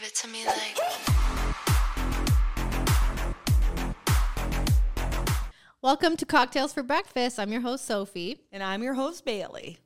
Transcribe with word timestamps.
Give 0.00 0.08
it 0.08 0.14
to 0.14 0.28
me 0.28 0.46
like. 0.46 0.78
Welcome 5.82 6.16
to 6.16 6.24
Cocktails 6.24 6.72
for 6.72 6.82
Breakfast. 6.82 7.38
I'm 7.38 7.52
your 7.52 7.60
host, 7.60 7.84
Sophie. 7.84 8.38
And 8.50 8.62
I'm 8.62 8.82
your 8.82 8.94
host, 8.94 9.26
Bailey. 9.26 9.76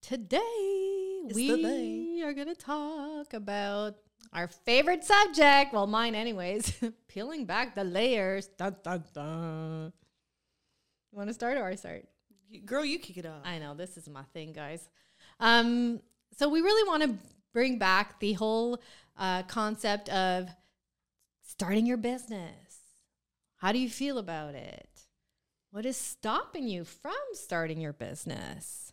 Today, 0.00 0.38
It's 0.38 1.34
we 1.34 2.22
are 2.22 2.34
going 2.34 2.46
to 2.46 2.54
talk 2.54 3.34
about 3.34 3.96
our 4.32 4.46
favorite 4.46 5.02
subject. 5.02 5.72
Well, 5.72 5.88
mine, 5.88 6.14
anyways. 6.14 6.80
peeling 7.08 7.46
back 7.46 7.74
the 7.74 7.82
layers. 7.82 8.46
Dun, 8.46 8.76
dun, 8.84 9.02
dun. 9.12 9.92
You 11.10 11.18
want 11.18 11.30
to 11.30 11.34
start 11.34 11.58
or 11.58 11.64
I 11.64 11.74
start? 11.74 12.04
Girl, 12.64 12.84
you 12.84 13.00
kick 13.00 13.16
it 13.16 13.26
off. 13.26 13.42
I 13.44 13.58
know 13.58 13.74
this 13.74 13.96
is 13.96 14.08
my 14.08 14.22
thing, 14.32 14.52
guys. 14.52 14.88
Um, 15.40 16.00
so 16.38 16.48
we 16.48 16.60
really 16.60 16.88
want 16.88 17.02
to 17.02 17.35
bring 17.56 17.78
back 17.78 18.20
the 18.20 18.34
whole 18.34 18.78
uh, 19.18 19.42
concept 19.44 20.10
of 20.10 20.50
starting 21.40 21.86
your 21.86 21.96
business. 21.96 22.82
How 23.56 23.72
do 23.72 23.78
you 23.78 23.88
feel 23.88 24.18
about 24.18 24.54
it? 24.54 25.06
What 25.70 25.86
is 25.86 25.96
stopping 25.96 26.68
you 26.68 26.84
from 26.84 27.14
starting 27.32 27.80
your 27.80 27.94
business? 27.94 28.92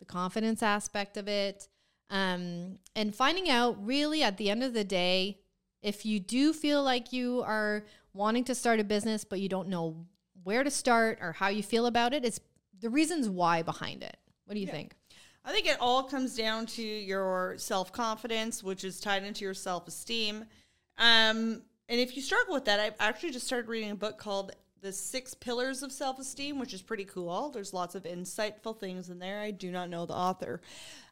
The 0.00 0.04
confidence 0.04 0.62
aspect 0.62 1.16
of 1.16 1.28
it, 1.28 1.66
um, 2.10 2.78
and 2.94 3.16
finding 3.16 3.48
out 3.48 3.82
really 3.82 4.22
at 4.22 4.36
the 4.36 4.50
end 4.50 4.62
of 4.62 4.74
the 4.74 4.84
day 4.84 5.38
if 5.80 6.04
you 6.04 6.20
do 6.20 6.52
feel 6.52 6.82
like 6.82 7.10
you 7.10 7.42
are 7.46 7.86
wanting 8.12 8.44
to 8.44 8.54
start 8.54 8.80
a 8.80 8.84
business 8.84 9.24
but 9.24 9.40
you 9.40 9.48
don't 9.48 9.68
know 9.68 10.04
where 10.42 10.62
to 10.62 10.70
start 10.70 11.20
or 11.22 11.32
how 11.32 11.48
you 11.48 11.62
feel 11.62 11.86
about 11.86 12.12
it. 12.12 12.22
It's 12.22 12.40
the 12.78 12.90
reasons 12.90 13.30
why 13.30 13.62
behind 13.62 14.02
it. 14.02 14.18
What 14.44 14.52
do 14.52 14.60
you 14.60 14.66
think? 14.66 14.92
I 15.44 15.52
think 15.52 15.66
it 15.66 15.76
all 15.80 16.02
comes 16.02 16.34
down 16.34 16.66
to 16.66 16.82
your 16.82 17.54
self 17.58 17.92
confidence, 17.92 18.62
which 18.62 18.84
is 18.84 19.00
tied 19.00 19.24
into 19.24 19.44
your 19.44 19.54
self 19.54 19.86
esteem. 19.86 20.44
Um, 20.98 21.62
and 21.88 22.00
if 22.00 22.16
you 22.16 22.22
struggle 22.22 22.54
with 22.54 22.64
that, 22.64 22.80
I've 22.80 22.94
actually 22.98 23.32
just 23.32 23.46
started 23.46 23.68
reading 23.68 23.90
a 23.90 23.94
book 23.94 24.16
called 24.16 24.52
The 24.80 24.92
Six 24.92 25.34
Pillars 25.34 25.82
of 25.82 25.92
Self 25.92 26.18
Esteem, 26.18 26.58
which 26.58 26.72
is 26.72 26.80
pretty 26.80 27.04
cool. 27.04 27.50
There's 27.50 27.74
lots 27.74 27.94
of 27.94 28.04
insightful 28.04 28.78
things 28.78 29.10
in 29.10 29.18
there. 29.18 29.40
I 29.40 29.50
do 29.50 29.70
not 29.70 29.90
know 29.90 30.06
the 30.06 30.14
author. 30.14 30.62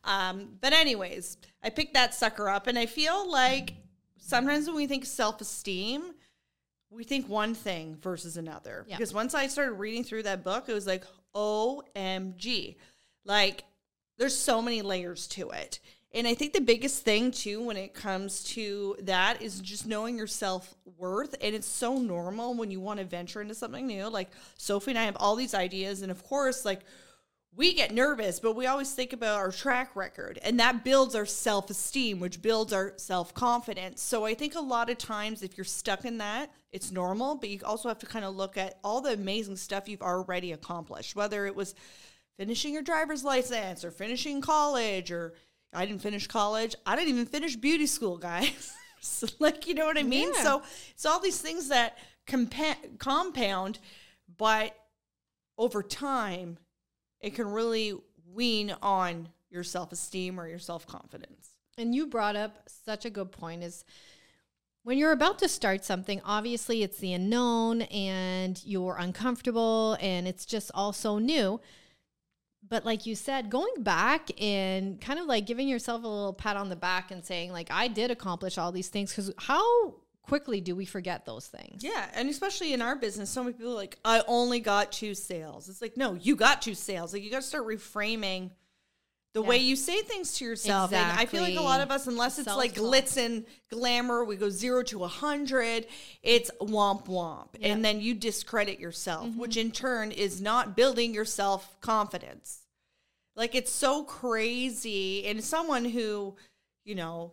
Um, 0.04 0.56
but, 0.60 0.72
anyways, 0.72 1.36
I 1.62 1.70
picked 1.70 1.94
that 1.94 2.14
sucker 2.14 2.48
up, 2.48 2.66
and 2.66 2.78
I 2.78 2.86
feel 2.86 3.30
like 3.30 3.74
sometimes 4.16 4.66
when 4.66 4.76
we 4.76 4.86
think 4.86 5.04
self 5.04 5.40
esteem, 5.42 6.14
we 6.90 7.04
think 7.04 7.28
one 7.28 7.54
thing 7.54 7.96
versus 8.00 8.38
another. 8.38 8.86
Yeah. 8.88 8.96
Because 8.96 9.12
once 9.12 9.34
I 9.34 9.46
started 9.46 9.72
reading 9.72 10.04
through 10.04 10.22
that 10.24 10.42
book, 10.42 10.68
it 10.68 10.72
was 10.72 10.86
like, 10.86 11.04
OMG. 11.34 12.76
Like, 13.24 13.64
there's 14.22 14.38
so 14.38 14.62
many 14.62 14.82
layers 14.82 15.26
to 15.26 15.50
it. 15.50 15.80
And 16.14 16.28
I 16.28 16.34
think 16.34 16.52
the 16.52 16.60
biggest 16.60 17.04
thing 17.04 17.32
too 17.32 17.60
when 17.60 17.76
it 17.76 17.92
comes 17.92 18.44
to 18.44 18.94
that 19.00 19.42
is 19.42 19.58
just 19.58 19.84
knowing 19.84 20.16
your 20.16 20.28
self 20.28 20.76
worth. 20.96 21.34
And 21.40 21.56
it's 21.56 21.66
so 21.66 21.98
normal 21.98 22.54
when 22.54 22.70
you 22.70 22.78
want 22.78 23.00
to 23.00 23.04
venture 23.04 23.40
into 23.40 23.56
something 23.56 23.84
new. 23.84 24.06
Like 24.06 24.30
Sophie 24.56 24.92
and 24.92 24.98
I 24.98 25.04
have 25.04 25.16
all 25.18 25.34
these 25.34 25.54
ideas. 25.54 26.02
And 26.02 26.12
of 26.12 26.22
course, 26.22 26.64
like 26.64 26.82
we 27.56 27.74
get 27.74 27.92
nervous, 27.92 28.38
but 28.38 28.54
we 28.54 28.66
always 28.66 28.94
think 28.94 29.12
about 29.12 29.40
our 29.40 29.50
track 29.50 29.96
record. 29.96 30.38
And 30.44 30.60
that 30.60 30.84
builds 30.84 31.16
our 31.16 31.26
self 31.26 31.68
esteem, 31.68 32.20
which 32.20 32.40
builds 32.40 32.72
our 32.72 32.92
self 32.98 33.34
confidence. 33.34 34.00
So 34.00 34.24
I 34.24 34.34
think 34.34 34.54
a 34.54 34.60
lot 34.60 34.88
of 34.88 34.98
times 34.98 35.42
if 35.42 35.58
you're 35.58 35.64
stuck 35.64 36.04
in 36.04 36.18
that, 36.18 36.52
it's 36.70 36.92
normal. 36.92 37.34
But 37.34 37.48
you 37.48 37.58
also 37.64 37.88
have 37.88 37.98
to 37.98 38.06
kind 38.06 38.24
of 38.24 38.36
look 38.36 38.56
at 38.56 38.78
all 38.84 39.00
the 39.00 39.14
amazing 39.14 39.56
stuff 39.56 39.88
you've 39.88 40.00
already 40.00 40.52
accomplished, 40.52 41.16
whether 41.16 41.44
it 41.44 41.56
was 41.56 41.74
finishing 42.36 42.72
your 42.72 42.82
driver's 42.82 43.24
license 43.24 43.84
or 43.84 43.90
finishing 43.90 44.40
college 44.40 45.10
or 45.10 45.34
I 45.72 45.86
didn't 45.86 46.02
finish 46.02 46.26
college. 46.26 46.74
I 46.84 46.96
didn't 46.96 47.10
even 47.10 47.26
finish 47.26 47.56
beauty 47.56 47.86
school, 47.86 48.18
guys. 48.18 48.72
so, 49.00 49.26
like, 49.38 49.66
you 49.66 49.74
know 49.74 49.86
what 49.86 49.98
I 49.98 50.02
mean? 50.02 50.30
Yeah. 50.34 50.42
So 50.42 50.62
it's 50.90 51.06
all 51.06 51.20
these 51.20 51.40
things 51.40 51.68
that 51.68 51.96
compa- 52.26 52.98
compound, 52.98 53.78
but 54.36 54.76
over 55.56 55.82
time, 55.82 56.58
it 57.20 57.34
can 57.34 57.48
really 57.48 57.94
wean 58.32 58.74
on 58.82 59.28
your 59.50 59.62
self 59.62 59.92
esteem 59.92 60.38
or 60.38 60.48
your 60.48 60.58
self 60.58 60.86
confidence. 60.86 61.48
And 61.78 61.94
you 61.94 62.06
brought 62.06 62.36
up 62.36 62.68
such 62.84 63.04
a 63.04 63.10
good 63.10 63.32
point 63.32 63.62
is 63.62 63.84
when 64.82 64.98
you're 64.98 65.12
about 65.12 65.38
to 65.38 65.48
start 65.48 65.84
something, 65.84 66.20
obviously 66.24 66.82
it's 66.82 66.98
the 66.98 67.12
unknown 67.12 67.82
and 67.82 68.60
you're 68.64 68.96
uncomfortable 68.98 69.96
and 70.00 70.26
it's 70.26 70.44
just 70.44 70.70
all 70.74 70.92
so 70.92 71.18
new. 71.18 71.60
But 72.72 72.86
like 72.86 73.04
you 73.04 73.14
said, 73.14 73.50
going 73.50 73.82
back 73.82 74.30
and 74.40 74.98
kind 74.98 75.18
of 75.18 75.26
like 75.26 75.44
giving 75.44 75.68
yourself 75.68 76.04
a 76.04 76.08
little 76.08 76.32
pat 76.32 76.56
on 76.56 76.70
the 76.70 76.74
back 76.74 77.10
and 77.10 77.22
saying, 77.22 77.52
like, 77.52 77.68
I 77.70 77.86
did 77.86 78.10
accomplish 78.10 78.56
all 78.56 78.72
these 78.72 78.88
things. 78.88 79.10
Because 79.10 79.30
how 79.36 79.96
quickly 80.22 80.62
do 80.62 80.74
we 80.74 80.86
forget 80.86 81.26
those 81.26 81.46
things? 81.46 81.84
Yeah. 81.84 82.08
And 82.14 82.30
especially 82.30 82.72
in 82.72 82.80
our 82.80 82.96
business, 82.96 83.28
so 83.28 83.44
many 83.44 83.52
people 83.52 83.72
are 83.72 83.76
like, 83.76 83.98
I 84.06 84.22
only 84.26 84.58
got 84.58 84.90
two 84.90 85.14
sales. 85.14 85.68
It's 85.68 85.82
like, 85.82 85.98
no, 85.98 86.14
you 86.14 86.34
got 86.34 86.62
two 86.62 86.72
sales. 86.72 87.12
Like, 87.12 87.22
you 87.22 87.30
got 87.30 87.42
to 87.42 87.46
start 87.46 87.66
reframing 87.66 88.52
the 89.34 89.42
Yeah. 89.42 89.48
way 89.48 89.58
you 89.58 89.76
say 89.76 90.00
things 90.00 90.38
to 90.38 90.46
yourself. 90.46 90.94
And 90.94 91.12
I 91.12 91.26
feel 91.26 91.42
like 91.42 91.56
a 91.56 91.60
lot 91.60 91.82
of 91.82 91.90
us, 91.90 92.06
unless 92.06 92.38
it's 92.38 92.48
like 92.48 92.76
Self-talk. 92.76 93.04
glitz 93.04 93.18
and 93.18 93.44
glamour, 93.70 94.24
we 94.24 94.36
go 94.36 94.48
zero 94.48 94.82
to 94.84 95.04
a 95.04 95.08
hundred, 95.08 95.86
it's 96.22 96.50
womp 96.58 97.06
womp. 97.06 97.48
Yeah. 97.58 97.68
And 97.68 97.84
then 97.84 98.00
you 98.00 98.14
discredit 98.14 98.80
yourself, 98.80 99.36
which 99.36 99.52
mm-hmm. 99.52 99.66
in 99.66 99.72
turn 99.72 100.10
is 100.10 100.40
not 100.40 100.74
building 100.74 101.12
your 101.12 101.26
self 101.26 101.78
confidence. 101.82 102.61
Like 103.36 103.54
it's 103.54 103.72
so 103.72 104.04
crazy. 104.04 105.26
And 105.26 105.42
someone 105.42 105.84
who, 105.84 106.36
you 106.84 106.94
know, 106.94 107.32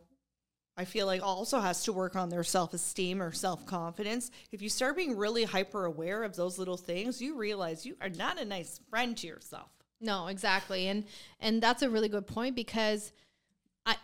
I 0.78 0.86
feel 0.86 1.06
like 1.06 1.22
also 1.22 1.60
has 1.60 1.84
to 1.84 1.94
work 1.94 2.16
on 2.16 2.30
their 2.30 2.44
self 2.44 2.74
esteem 2.74 3.22
or 3.22 3.34
self 3.34 3.66
confidence. 3.66 4.32
If 4.52 4.62
you 4.62 4.70
start 4.70 4.96
being 4.96 5.18
really 5.18 5.44
hyper 5.44 5.84
aware 5.86 6.24
of 6.24 6.36
those 6.38 6.58
little 6.58 6.78
things, 6.78 7.22
you 7.22 7.36
realize 7.36 7.86
you 7.86 7.98
are 8.02 8.10
not 8.10 8.40
a 8.40 8.46
nice 8.46 8.80
friend 8.90 9.18
to 9.18 9.28
yourself. 9.28 9.70
No, 10.00 10.28
exactly. 10.28 10.88
And 10.88 11.04
and 11.42 11.62
that's 11.62 11.82
a 11.82 11.90
really 11.90 12.08
good 12.08 12.28
point 12.28 12.56
because 12.56 13.12
I 13.86 13.98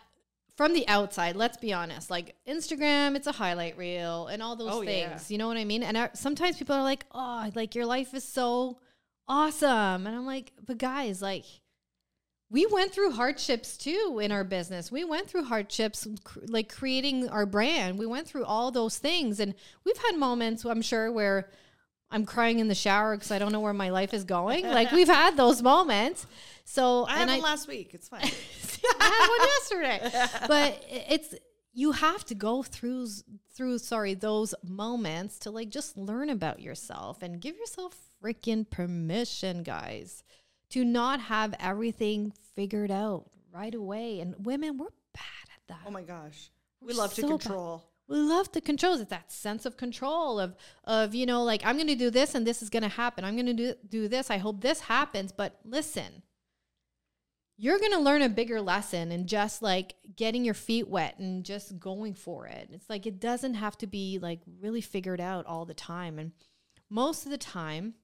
from 0.58 0.74
the 0.74 0.86
outside, 0.86 1.34
let's 1.36 1.56
be 1.56 1.72
honest, 1.72 2.10
like 2.10 2.34
Instagram, 2.46 3.16
it's 3.16 3.26
a 3.26 3.32
highlight 3.32 3.78
reel 3.78 4.26
and 4.26 4.42
all 4.42 4.56
those 4.56 4.72
Oh, 4.74 4.84
things. 4.84 5.30
yeah. 5.30 5.34
You 5.34 5.38
know 5.38 5.48
what 5.48 5.56
I 5.56 5.64
mean? 5.64 5.82
And 5.82 5.96
I, 5.96 6.10
sometimes 6.12 6.58
people 6.58 6.76
are 6.76 6.82
like, 6.82 7.06
"Oh, 7.12 7.50
like 7.54 7.74
your 7.74 7.86
life 7.86 8.12
is 8.12 8.24
so 8.24 8.80
awesome." 9.26 10.06
And 10.06 10.14
I'm 10.14 10.26
like, 10.26 10.52
"But 10.66 10.76
guys, 10.76 11.22
like 11.22 11.46
we 12.48 12.66
went 12.66 12.92
through 12.92 13.10
hardships 13.12 13.76
too 13.76 14.20
in 14.22 14.30
our 14.30 14.44
business. 14.44 14.92
We 14.92 15.04
went 15.04 15.28
through 15.28 15.44
hardships 15.44 16.06
cr- 16.22 16.40
like 16.46 16.72
creating 16.72 17.28
our 17.28 17.46
brand. 17.46 17.98
We 17.98 18.06
went 18.06 18.28
through 18.28 18.44
all 18.44 18.70
those 18.70 18.98
things 18.98 19.40
and 19.40 19.54
we've 19.84 19.96
had 19.98 20.16
moments 20.16 20.64
I'm 20.64 20.82
sure 20.82 21.10
where 21.10 21.50
I'm 22.10 22.24
crying 22.24 22.60
in 22.60 22.68
the 22.68 22.74
shower 22.74 23.16
because 23.16 23.32
I 23.32 23.40
don't 23.40 23.50
know 23.50 23.60
where 23.60 23.72
my 23.72 23.90
life 23.90 24.14
is 24.14 24.24
going. 24.24 24.64
Like 24.76 24.92
we've 24.92 25.08
had 25.08 25.36
those 25.36 25.62
moments. 25.62 26.26
So 26.64 27.04
I 27.06 27.18
had 27.18 27.28
one 27.28 27.38
I, 27.38 27.40
last 27.40 27.66
week. 27.66 27.94
It's 27.94 28.08
fine. 28.08 28.20
I 29.00 29.04
had 29.04 29.28
one 29.28 29.48
yesterday. 30.00 30.46
But 30.46 30.84
it's 30.88 31.34
you 31.72 31.92
have 31.92 32.24
to 32.26 32.34
go 32.34 32.62
through 32.62 33.08
through 33.54 33.78
sorry 33.78 34.14
those 34.14 34.54
moments 34.62 35.38
to 35.40 35.50
like 35.50 35.68
just 35.68 35.96
learn 35.96 36.30
about 36.30 36.60
yourself 36.60 37.22
and 37.22 37.40
give 37.40 37.56
yourself 37.56 37.96
freaking 38.22 38.68
permission, 38.68 39.62
guys, 39.62 40.22
to 40.70 40.84
not 40.84 41.20
have 41.20 41.54
everything 41.60 42.32
figured 42.54 42.90
out 42.90 43.30
right 43.52 43.74
away. 43.74 44.20
And 44.20 44.34
women, 44.44 44.78
we're 44.78 44.88
bad 45.14 45.22
at 45.54 45.60
that. 45.68 45.78
oh 45.86 45.90
my 45.90 46.02
gosh. 46.02 46.50
We 46.80 46.92
We're 46.92 46.98
love 46.98 47.14
to 47.14 47.20
so 47.22 47.28
bad. 47.28 47.40
control. 47.40 47.84
We 48.08 48.18
love 48.18 48.52
to 48.52 48.60
control. 48.60 48.94
It's 48.94 49.10
that 49.10 49.32
sense 49.32 49.66
of 49.66 49.76
control 49.76 50.38
of 50.38 50.54
of 50.84 51.14
you 51.14 51.26
know 51.26 51.42
like 51.42 51.62
I'm 51.64 51.76
going 51.76 51.88
to 51.88 51.96
do 51.96 52.10
this 52.10 52.34
and 52.36 52.46
this 52.46 52.62
is 52.62 52.70
going 52.70 52.84
to 52.84 52.88
happen. 52.88 53.24
I'm 53.24 53.34
going 53.34 53.46
to 53.46 53.54
do 53.54 53.74
do 53.88 54.08
this. 54.08 54.30
I 54.30 54.36
hope 54.38 54.60
this 54.60 54.80
happens. 54.80 55.32
But 55.32 55.58
listen, 55.64 56.22
you're 57.56 57.78
going 57.78 57.92
to 57.92 57.98
learn 57.98 58.22
a 58.22 58.28
bigger 58.28 58.60
lesson 58.60 59.10
and 59.10 59.26
just 59.26 59.62
like 59.62 59.94
getting 60.14 60.44
your 60.44 60.54
feet 60.54 60.86
wet 60.88 61.18
and 61.18 61.42
just 61.44 61.80
going 61.80 62.14
for 62.14 62.46
it. 62.46 62.68
It's 62.72 62.88
like 62.90 63.06
it 63.06 63.18
doesn't 63.18 63.54
have 63.54 63.76
to 63.78 63.86
be 63.86 64.18
like 64.20 64.40
really 64.60 64.82
figured 64.82 65.20
out 65.20 65.46
all 65.46 65.64
the 65.64 65.74
time. 65.74 66.18
And 66.18 66.32
most 66.90 67.24
of 67.24 67.30
the 67.32 67.38
time, 67.38 67.94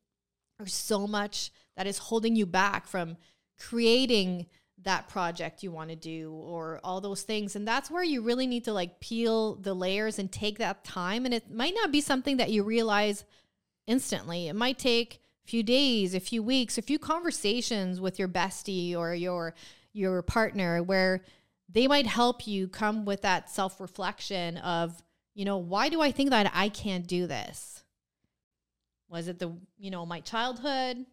there's 0.62 0.74
so 0.74 1.08
much 1.08 1.50
that 1.76 1.88
is 1.88 1.98
holding 1.98 2.36
you 2.36 2.46
back 2.46 2.86
from 2.86 3.16
creating 3.58 4.46
that 4.82 5.08
project 5.08 5.64
you 5.64 5.72
want 5.72 5.90
to 5.90 5.96
do 5.96 6.32
or 6.32 6.80
all 6.84 7.00
those 7.00 7.22
things 7.22 7.56
and 7.56 7.66
that's 7.66 7.90
where 7.90 8.04
you 8.04 8.22
really 8.22 8.46
need 8.46 8.64
to 8.64 8.72
like 8.72 9.00
peel 9.00 9.56
the 9.56 9.74
layers 9.74 10.20
and 10.20 10.30
take 10.30 10.58
that 10.58 10.84
time 10.84 11.24
and 11.24 11.34
it 11.34 11.50
might 11.52 11.74
not 11.74 11.90
be 11.90 12.00
something 12.00 12.36
that 12.36 12.50
you 12.50 12.62
realize 12.62 13.24
instantly. 13.88 14.46
It 14.46 14.54
might 14.54 14.78
take 14.78 15.20
a 15.44 15.48
few 15.48 15.64
days 15.64 16.14
a 16.14 16.20
few 16.20 16.42
weeks 16.44 16.78
a 16.78 16.82
few 16.82 17.00
conversations 17.00 18.00
with 18.00 18.20
your 18.20 18.28
bestie 18.28 18.96
or 18.96 19.12
your 19.14 19.54
your 19.92 20.22
partner 20.22 20.80
where 20.80 21.24
they 21.68 21.88
might 21.88 22.06
help 22.06 22.46
you 22.46 22.68
come 22.68 23.04
with 23.04 23.22
that 23.22 23.50
self-reflection 23.50 24.58
of 24.58 25.02
you 25.34 25.44
know 25.44 25.56
why 25.56 25.88
do 25.88 26.00
i 26.00 26.12
think 26.12 26.30
that 26.30 26.48
i 26.54 26.68
can't 26.68 27.08
do 27.08 27.26
this 27.26 27.82
was 29.12 29.28
it 29.28 29.38
the 29.38 29.52
you 29.78 29.90
know 29.92 30.04
my 30.04 30.18
childhood 30.20 31.06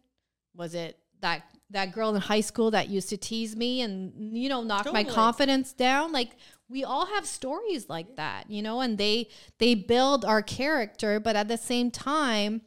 was 0.56 0.74
it 0.74 0.98
that 1.20 1.42
that 1.70 1.92
girl 1.92 2.12
in 2.14 2.20
high 2.20 2.40
school 2.40 2.72
that 2.72 2.88
used 2.88 3.10
to 3.10 3.16
tease 3.16 3.54
me 3.54 3.82
and 3.82 4.36
you 4.36 4.48
know 4.48 4.62
knock 4.62 4.92
my 4.92 5.04
confidence 5.04 5.72
down 5.72 6.10
like 6.10 6.30
we 6.70 6.84
all 6.84 7.06
have 7.06 7.26
stories 7.26 7.88
like 7.88 8.16
that, 8.16 8.48
you 8.48 8.62
know, 8.62 8.80
and 8.80 8.96
they 8.96 9.28
they 9.58 9.74
build 9.74 10.24
our 10.24 10.40
character, 10.40 11.18
but 11.18 11.34
at 11.36 11.48
the 11.48 11.58
same 11.58 11.90
time, 11.90 12.62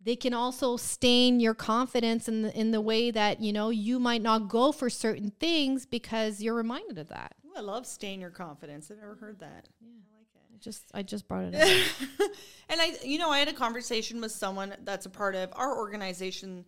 they 0.00 0.14
can 0.14 0.32
also 0.32 0.76
stain 0.76 1.40
your 1.40 1.54
confidence 1.54 2.28
in 2.28 2.42
the 2.42 2.58
in 2.58 2.70
the 2.70 2.80
way 2.80 3.10
that 3.10 3.42
you 3.42 3.52
know 3.52 3.70
you 3.70 3.98
might 3.98 4.22
not 4.22 4.48
go 4.48 4.70
for 4.70 4.88
certain 4.88 5.32
things 5.40 5.84
because 5.84 6.40
you're 6.40 6.54
reminded 6.54 6.98
of 6.98 7.08
that. 7.08 7.34
Ooh, 7.44 7.52
I 7.56 7.60
love 7.60 7.84
stain 7.84 8.20
your 8.20 8.30
confidence. 8.30 8.90
I've 8.90 8.98
never 8.98 9.16
heard 9.16 9.40
that. 9.40 9.68
Yeah, 9.80 9.88
I 9.88 9.98
like 9.98 10.04
it. 10.06 10.14
I 10.14 10.17
just 10.60 10.90
I 10.94 11.02
just 11.02 11.28
brought 11.28 11.44
it 11.44 11.54
up. 12.20 12.30
and 12.68 12.80
I, 12.80 12.96
you 13.04 13.18
know, 13.18 13.30
I 13.30 13.38
had 13.38 13.48
a 13.48 13.52
conversation 13.52 14.20
with 14.20 14.32
someone 14.32 14.74
that's 14.84 15.06
a 15.06 15.10
part 15.10 15.34
of 15.34 15.50
our 15.54 15.76
organization 15.78 16.64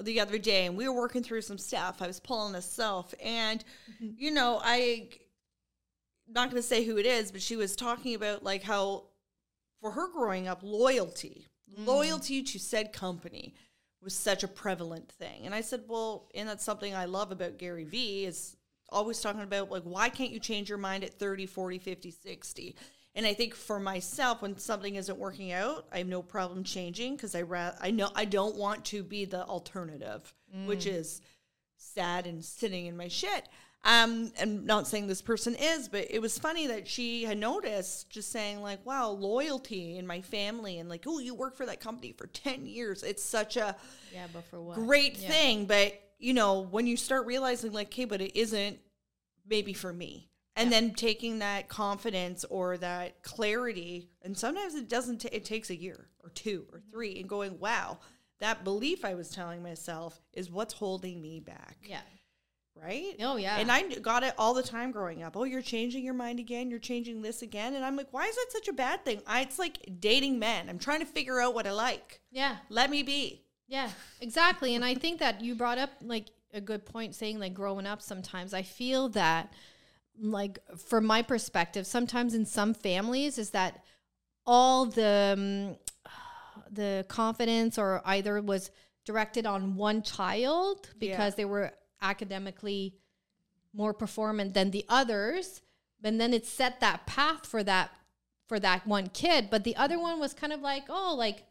the 0.00 0.20
other 0.20 0.38
day, 0.38 0.66
and 0.66 0.76
we 0.76 0.88
were 0.88 0.94
working 0.94 1.22
through 1.22 1.42
some 1.42 1.58
stuff. 1.58 2.02
I 2.02 2.06
was 2.06 2.20
pulling 2.20 2.52
this 2.52 2.66
self, 2.66 3.14
and 3.22 3.64
mm-hmm. 3.90 4.10
you 4.16 4.30
know, 4.30 4.60
I 4.62 5.08
not 6.28 6.50
going 6.50 6.60
to 6.60 6.66
say 6.66 6.84
who 6.84 6.96
it 6.96 7.06
is, 7.06 7.30
but 7.30 7.42
she 7.42 7.56
was 7.56 7.76
talking 7.76 8.14
about 8.14 8.42
like 8.42 8.62
how 8.62 9.04
for 9.80 9.90
her 9.90 10.10
growing 10.10 10.48
up, 10.48 10.60
loyalty, 10.62 11.48
mm. 11.78 11.86
loyalty 11.86 12.42
to 12.42 12.58
said 12.58 12.92
company 12.92 13.54
was 14.02 14.14
such 14.14 14.42
a 14.42 14.48
prevalent 14.48 15.10
thing. 15.12 15.46
And 15.46 15.54
I 15.54 15.60
said, 15.60 15.82
well, 15.88 16.28
and 16.34 16.48
that's 16.48 16.64
something 16.64 16.94
I 16.94 17.06
love 17.06 17.32
about 17.32 17.58
Gary 17.58 17.84
Vee 17.84 18.24
is 18.26 18.56
always 18.90 19.20
talking 19.20 19.40
about 19.40 19.70
like 19.70 19.82
why 19.82 20.08
can't 20.08 20.30
you 20.30 20.38
change 20.38 20.68
your 20.68 20.78
mind 20.78 21.02
at 21.02 21.18
30, 21.18 21.46
40, 21.46 21.78
50, 21.78 22.10
60? 22.10 22.76
And 23.14 23.24
I 23.24 23.32
think 23.32 23.54
for 23.54 23.78
myself, 23.78 24.42
when 24.42 24.58
something 24.58 24.96
isn't 24.96 25.18
working 25.18 25.52
out, 25.52 25.86
I 25.92 25.98
have 25.98 26.08
no 26.08 26.20
problem 26.20 26.64
changing 26.64 27.14
because 27.14 27.34
I 27.34 27.42
ra- 27.42 27.74
I 27.80 27.92
know 27.92 28.10
I 28.14 28.24
don't 28.24 28.56
want 28.56 28.84
to 28.86 29.02
be 29.04 29.24
the 29.24 29.44
alternative, 29.44 30.34
mm. 30.54 30.66
which 30.66 30.86
is 30.86 31.20
sad 31.76 32.26
and 32.26 32.44
sitting 32.44 32.86
in 32.86 32.96
my 32.96 33.08
shit. 33.08 33.48
Um, 33.84 34.32
and 34.38 34.64
not 34.64 34.86
saying 34.86 35.08
this 35.08 35.20
person 35.20 35.54
is, 35.54 35.88
but 35.88 36.06
it 36.10 36.20
was 36.20 36.38
funny 36.38 36.68
that 36.68 36.88
she 36.88 37.24
had 37.24 37.36
noticed 37.36 38.08
just 38.08 38.32
saying 38.32 38.62
like, 38.62 38.84
wow, 38.86 39.10
loyalty 39.10 39.98
in 39.98 40.06
my 40.06 40.22
family 40.22 40.78
and 40.78 40.88
like, 40.88 41.04
oh, 41.06 41.18
you 41.18 41.34
work 41.34 41.54
for 41.54 41.66
that 41.66 41.80
company 41.80 42.12
for 42.12 42.26
10 42.28 42.66
years. 42.66 43.02
It's 43.02 43.22
such 43.22 43.58
a 43.58 43.76
yeah, 44.12 44.26
but 44.32 44.44
for 44.46 44.60
what? 44.60 44.76
great 44.76 45.18
yeah. 45.18 45.28
thing. 45.28 45.66
But 45.66 46.00
you 46.18 46.32
know, 46.32 46.60
when 46.60 46.86
you 46.86 46.96
start 46.96 47.26
realizing 47.26 47.72
like, 47.72 47.88
okay, 47.88 48.06
but 48.06 48.22
it 48.22 48.38
isn't 48.38 48.78
maybe 49.46 49.74
for 49.74 49.92
me. 49.92 50.30
And 50.56 50.70
yeah. 50.70 50.80
then 50.80 50.94
taking 50.94 51.40
that 51.40 51.68
confidence 51.68 52.44
or 52.48 52.76
that 52.78 53.22
clarity, 53.22 54.10
and 54.22 54.38
sometimes 54.38 54.74
it 54.74 54.88
doesn't, 54.88 55.22
t- 55.22 55.28
it 55.32 55.44
takes 55.44 55.70
a 55.70 55.76
year 55.76 56.08
or 56.22 56.30
two 56.30 56.66
or 56.72 56.78
mm-hmm. 56.78 56.90
three, 56.90 57.18
and 57.18 57.28
going, 57.28 57.58
wow, 57.58 57.98
that 58.38 58.62
belief 58.62 59.04
I 59.04 59.14
was 59.14 59.30
telling 59.30 59.62
myself 59.62 60.20
is 60.32 60.50
what's 60.50 60.74
holding 60.74 61.20
me 61.20 61.40
back. 61.40 61.78
Yeah 61.84 62.00
right? 62.82 63.14
Oh 63.20 63.36
yeah. 63.36 63.58
And 63.58 63.70
I 63.70 63.82
got 63.82 64.22
it 64.22 64.34
all 64.38 64.54
the 64.54 64.62
time 64.62 64.90
growing 64.90 65.22
up. 65.22 65.36
Oh, 65.36 65.44
you're 65.44 65.62
changing 65.62 66.04
your 66.04 66.14
mind 66.14 66.40
again. 66.40 66.70
You're 66.70 66.78
changing 66.78 67.22
this 67.22 67.42
again. 67.42 67.74
And 67.74 67.84
I'm 67.84 67.96
like, 67.96 68.08
why 68.10 68.26
is 68.26 68.34
that 68.34 68.46
such 68.50 68.68
a 68.68 68.72
bad 68.72 69.04
thing? 69.04 69.22
I, 69.26 69.42
it's 69.42 69.58
like 69.58 69.78
dating 70.00 70.38
men. 70.38 70.68
I'm 70.68 70.78
trying 70.78 71.00
to 71.00 71.06
figure 71.06 71.40
out 71.40 71.54
what 71.54 71.66
I 71.66 71.72
like. 71.72 72.20
Yeah. 72.30 72.56
Let 72.68 72.90
me 72.90 73.02
be. 73.02 73.42
Yeah, 73.66 73.90
exactly. 74.20 74.74
and 74.74 74.84
I 74.84 74.94
think 74.94 75.20
that 75.20 75.40
you 75.40 75.54
brought 75.54 75.78
up 75.78 75.90
like 76.02 76.26
a 76.52 76.60
good 76.60 76.84
point 76.84 77.14
saying 77.14 77.40
like 77.40 77.54
growing 77.54 77.86
up 77.86 78.02
sometimes 78.02 78.52
I 78.52 78.62
feel 78.62 79.08
that 79.10 79.52
like 80.20 80.58
from 80.76 81.04
my 81.04 81.22
perspective 81.22 81.86
sometimes 81.86 82.34
in 82.34 82.46
some 82.46 82.74
families 82.74 83.38
is 83.38 83.50
that 83.50 83.84
all 84.46 84.86
the 84.86 85.34
um, 85.36 85.76
the 86.70 87.04
confidence 87.08 87.78
or 87.78 88.00
either 88.04 88.40
was 88.40 88.70
directed 89.04 89.46
on 89.46 89.76
one 89.76 90.02
child 90.02 90.88
because 90.98 91.32
yeah. 91.32 91.36
they 91.36 91.44
were 91.44 91.72
academically 92.00 92.94
more 93.72 93.92
performant 93.92 94.54
than 94.54 94.70
the 94.70 94.84
others 94.88 95.60
and 96.02 96.20
then 96.20 96.34
it 96.34 96.46
set 96.46 96.80
that 96.80 97.06
path 97.06 97.46
for 97.46 97.62
that 97.62 97.90
for 98.46 98.60
that 98.60 98.86
one 98.86 99.08
kid 99.08 99.48
but 99.50 99.64
the 99.64 99.76
other 99.76 99.98
one 99.98 100.20
was 100.20 100.32
kind 100.32 100.52
of 100.52 100.60
like 100.60 100.84
oh 100.88 101.14
like 101.16 101.44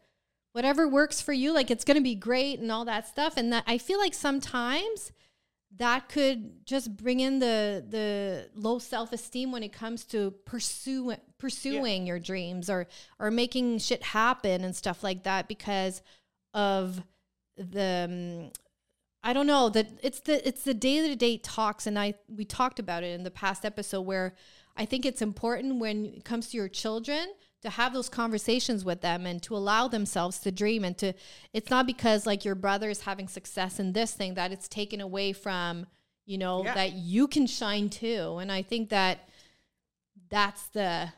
whatever 0.52 0.88
works 0.88 1.20
for 1.20 1.32
you 1.32 1.52
like 1.52 1.70
it's 1.70 1.84
going 1.84 1.96
to 1.96 2.02
be 2.02 2.14
great 2.14 2.60
and 2.60 2.70
all 2.70 2.84
that 2.84 3.06
stuff 3.06 3.36
and 3.36 3.52
that 3.52 3.64
i 3.66 3.76
feel 3.76 3.98
like 3.98 4.14
sometimes 4.14 5.12
that 5.78 6.08
could 6.08 6.64
just 6.66 6.96
bring 6.96 7.20
in 7.20 7.38
the 7.38 7.84
the 7.88 8.48
low 8.54 8.78
self-esteem 8.78 9.50
when 9.50 9.62
it 9.62 9.72
comes 9.72 10.04
to 10.04 10.32
pursue, 10.44 11.14
pursuing 11.38 12.02
yeah. 12.02 12.12
your 12.12 12.20
dreams 12.20 12.70
or 12.70 12.86
or 13.18 13.30
making 13.30 13.78
shit 13.78 14.02
happen 14.02 14.64
and 14.64 14.74
stuff 14.76 15.02
like 15.02 15.24
that 15.24 15.48
because 15.48 16.02
of 16.52 17.02
the 17.56 18.06
um, 18.08 18.50
I 19.22 19.32
don't 19.32 19.46
know 19.46 19.68
that 19.70 19.88
it's 20.02 20.20
the 20.20 20.46
it's 20.46 20.62
the 20.62 20.74
day 20.74 21.08
to 21.08 21.16
day 21.16 21.38
talks, 21.38 21.86
and 21.86 21.98
I 21.98 22.14
we 22.28 22.44
talked 22.44 22.78
about 22.78 23.02
it 23.02 23.12
in 23.12 23.24
the 23.24 23.30
past 23.30 23.64
episode 23.64 24.02
where 24.02 24.34
I 24.76 24.84
think 24.84 25.06
it's 25.06 25.22
important 25.22 25.80
when 25.80 26.06
it 26.06 26.24
comes 26.24 26.48
to 26.50 26.56
your 26.56 26.68
children 26.68 27.28
to 27.64 27.70
have 27.70 27.92
those 27.92 28.08
conversations 28.08 28.84
with 28.84 29.00
them 29.00 29.26
and 29.26 29.42
to 29.42 29.56
allow 29.56 29.88
themselves 29.88 30.38
to 30.38 30.52
dream 30.52 30.84
and 30.84 30.96
to 30.98 31.12
it's 31.52 31.70
not 31.70 31.86
because 31.86 32.26
like 32.26 32.44
your 32.44 32.54
brother 32.54 32.88
is 32.88 33.00
having 33.00 33.26
success 33.26 33.80
in 33.80 33.92
this 33.92 34.12
thing 34.12 34.34
that 34.34 34.52
it's 34.52 34.68
taken 34.68 35.00
away 35.00 35.32
from 35.32 35.86
you 36.26 36.38
know 36.38 36.62
yeah. 36.62 36.74
that 36.74 36.92
you 36.92 37.26
can 37.26 37.46
shine 37.46 37.88
too 37.88 38.38
and 38.40 38.52
i 38.52 38.62
think 38.62 38.90
that 38.90 39.28
that's 40.28 40.68
the 40.68 41.08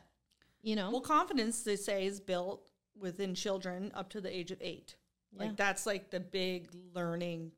you 0.62 0.74
know 0.74 0.90
well 0.90 1.00
confidence 1.00 1.62
they 1.62 1.76
say 1.76 2.06
is 2.06 2.20
built 2.20 2.70
within 2.98 3.34
children 3.34 3.92
up 3.94 4.08
to 4.08 4.20
the 4.20 4.34
age 4.34 4.50
of 4.50 4.58
eight 4.62 4.96
yeah. 5.32 5.44
like 5.44 5.56
that's 5.56 5.84
like 5.84 6.10
the 6.10 6.20
big 6.20 6.68
learning 6.94 7.50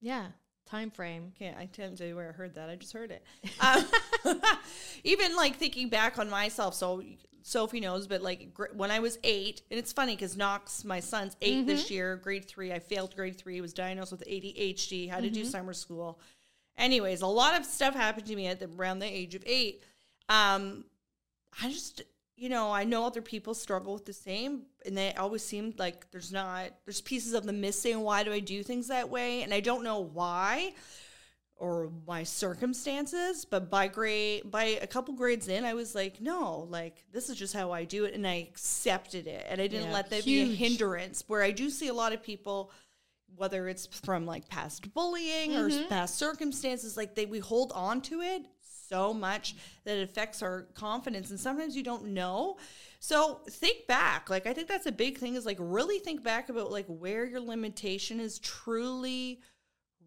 yeah. 0.00 0.26
Time 0.68 0.90
frame. 0.90 1.32
Can't 1.38 1.56
I 1.56 1.66
can't 1.66 1.96
tell 1.96 2.06
you 2.06 2.16
where 2.16 2.28
I 2.28 2.32
heard 2.32 2.54
that. 2.56 2.68
I 2.68 2.76
just 2.76 2.92
heard 2.92 3.10
it. 3.12 3.24
um, 3.60 3.84
even 5.04 5.36
like 5.36 5.56
thinking 5.56 5.88
back 5.88 6.18
on 6.18 6.28
myself. 6.28 6.74
So 6.74 7.02
Sophie 7.42 7.78
knows, 7.78 8.08
but 8.08 8.22
like 8.22 8.52
gr- 8.52 8.74
when 8.74 8.90
I 8.90 8.98
was 8.98 9.18
eight, 9.22 9.62
and 9.70 9.78
it's 9.78 9.92
funny 9.92 10.16
because 10.16 10.36
Knox, 10.36 10.84
my 10.84 10.98
son's 10.98 11.36
8 11.40 11.58
mm-hmm. 11.58 11.66
this 11.68 11.90
year, 11.92 12.16
grade 12.16 12.46
three. 12.46 12.72
I 12.72 12.80
failed 12.80 13.14
grade 13.14 13.38
three. 13.38 13.60
Was 13.60 13.72
diagnosed 13.72 14.10
with 14.10 14.24
ADHD. 14.26 15.08
Had 15.08 15.18
mm-hmm. 15.18 15.24
to 15.26 15.30
do 15.30 15.40
mm-hmm. 15.42 15.50
summer 15.50 15.72
school. 15.72 16.18
Anyways, 16.76 17.22
a 17.22 17.26
lot 17.26 17.58
of 17.58 17.64
stuff 17.64 17.94
happened 17.94 18.26
to 18.26 18.34
me 18.34 18.48
at 18.48 18.58
the, 18.58 18.68
around 18.76 18.98
the 18.98 19.06
age 19.06 19.36
of 19.36 19.44
eight. 19.46 19.82
Um, 20.28 20.84
I 21.62 21.70
just 21.70 22.02
you 22.36 22.50
know, 22.50 22.70
I 22.70 22.84
know 22.84 23.04
other 23.06 23.22
people 23.22 23.54
struggle 23.54 23.94
with 23.94 24.04
the 24.04 24.12
same, 24.12 24.62
and 24.84 24.96
they 24.96 25.14
always 25.14 25.42
seem 25.42 25.74
like 25.78 26.10
there's 26.10 26.30
not, 26.30 26.70
there's 26.84 27.00
pieces 27.00 27.32
of 27.32 27.46
them 27.46 27.60
missing. 27.60 28.00
Why 28.00 28.22
do 28.22 28.32
I 28.32 28.40
do 28.40 28.62
things 28.62 28.88
that 28.88 29.08
way? 29.08 29.42
And 29.42 29.54
I 29.54 29.60
don't 29.60 29.82
know 29.82 30.00
why 30.00 30.74
or 31.58 31.90
my 32.06 32.22
circumstances, 32.22 33.46
but 33.46 33.70
by 33.70 33.88
grade, 33.88 34.50
by 34.50 34.64
a 34.64 34.86
couple 34.86 35.14
grades 35.14 35.48
in, 35.48 35.64
I 35.64 35.72
was 35.72 35.94
like, 35.94 36.20
no, 36.20 36.66
like 36.68 37.02
this 37.12 37.30
is 37.30 37.38
just 37.38 37.54
how 37.54 37.72
I 37.72 37.84
do 37.84 38.04
it. 38.04 38.12
And 38.12 38.26
I 38.26 38.46
accepted 38.50 39.26
it. 39.26 39.46
And 39.48 39.58
I 39.58 39.66
didn't 39.66 39.88
yeah, 39.88 39.94
let 39.94 40.10
that 40.10 40.22
huge. 40.22 40.48
be 40.48 40.52
a 40.52 40.56
hindrance 40.56 41.24
where 41.28 41.42
I 41.42 41.52
do 41.52 41.70
see 41.70 41.88
a 41.88 41.94
lot 41.94 42.12
of 42.12 42.22
people, 42.22 42.70
whether 43.34 43.68
it's 43.68 43.86
from 43.86 44.26
like 44.26 44.46
past 44.48 44.92
bullying 44.92 45.52
mm-hmm. 45.52 45.84
or 45.84 45.88
past 45.88 46.18
circumstances, 46.18 46.98
like 46.98 47.14
they, 47.14 47.24
we 47.24 47.38
hold 47.38 47.72
on 47.72 48.02
to 48.02 48.20
it 48.20 48.44
so 48.88 49.12
much 49.12 49.56
that 49.84 49.98
it 49.98 50.02
affects 50.02 50.42
our 50.42 50.62
confidence 50.74 51.30
and 51.30 51.40
sometimes 51.40 51.76
you 51.76 51.82
don't 51.82 52.06
know. 52.06 52.56
So 52.98 53.40
think 53.48 53.86
back 53.86 54.30
like 54.30 54.46
i 54.46 54.52
think 54.52 54.68
that's 54.68 54.86
a 54.86 54.92
big 54.92 55.18
thing 55.18 55.34
is 55.34 55.46
like 55.46 55.58
really 55.60 55.98
think 55.98 56.22
back 56.22 56.48
about 56.48 56.70
like 56.70 56.86
where 56.86 57.24
your 57.24 57.40
limitation 57.40 58.20
is 58.20 58.38
truly 58.38 59.40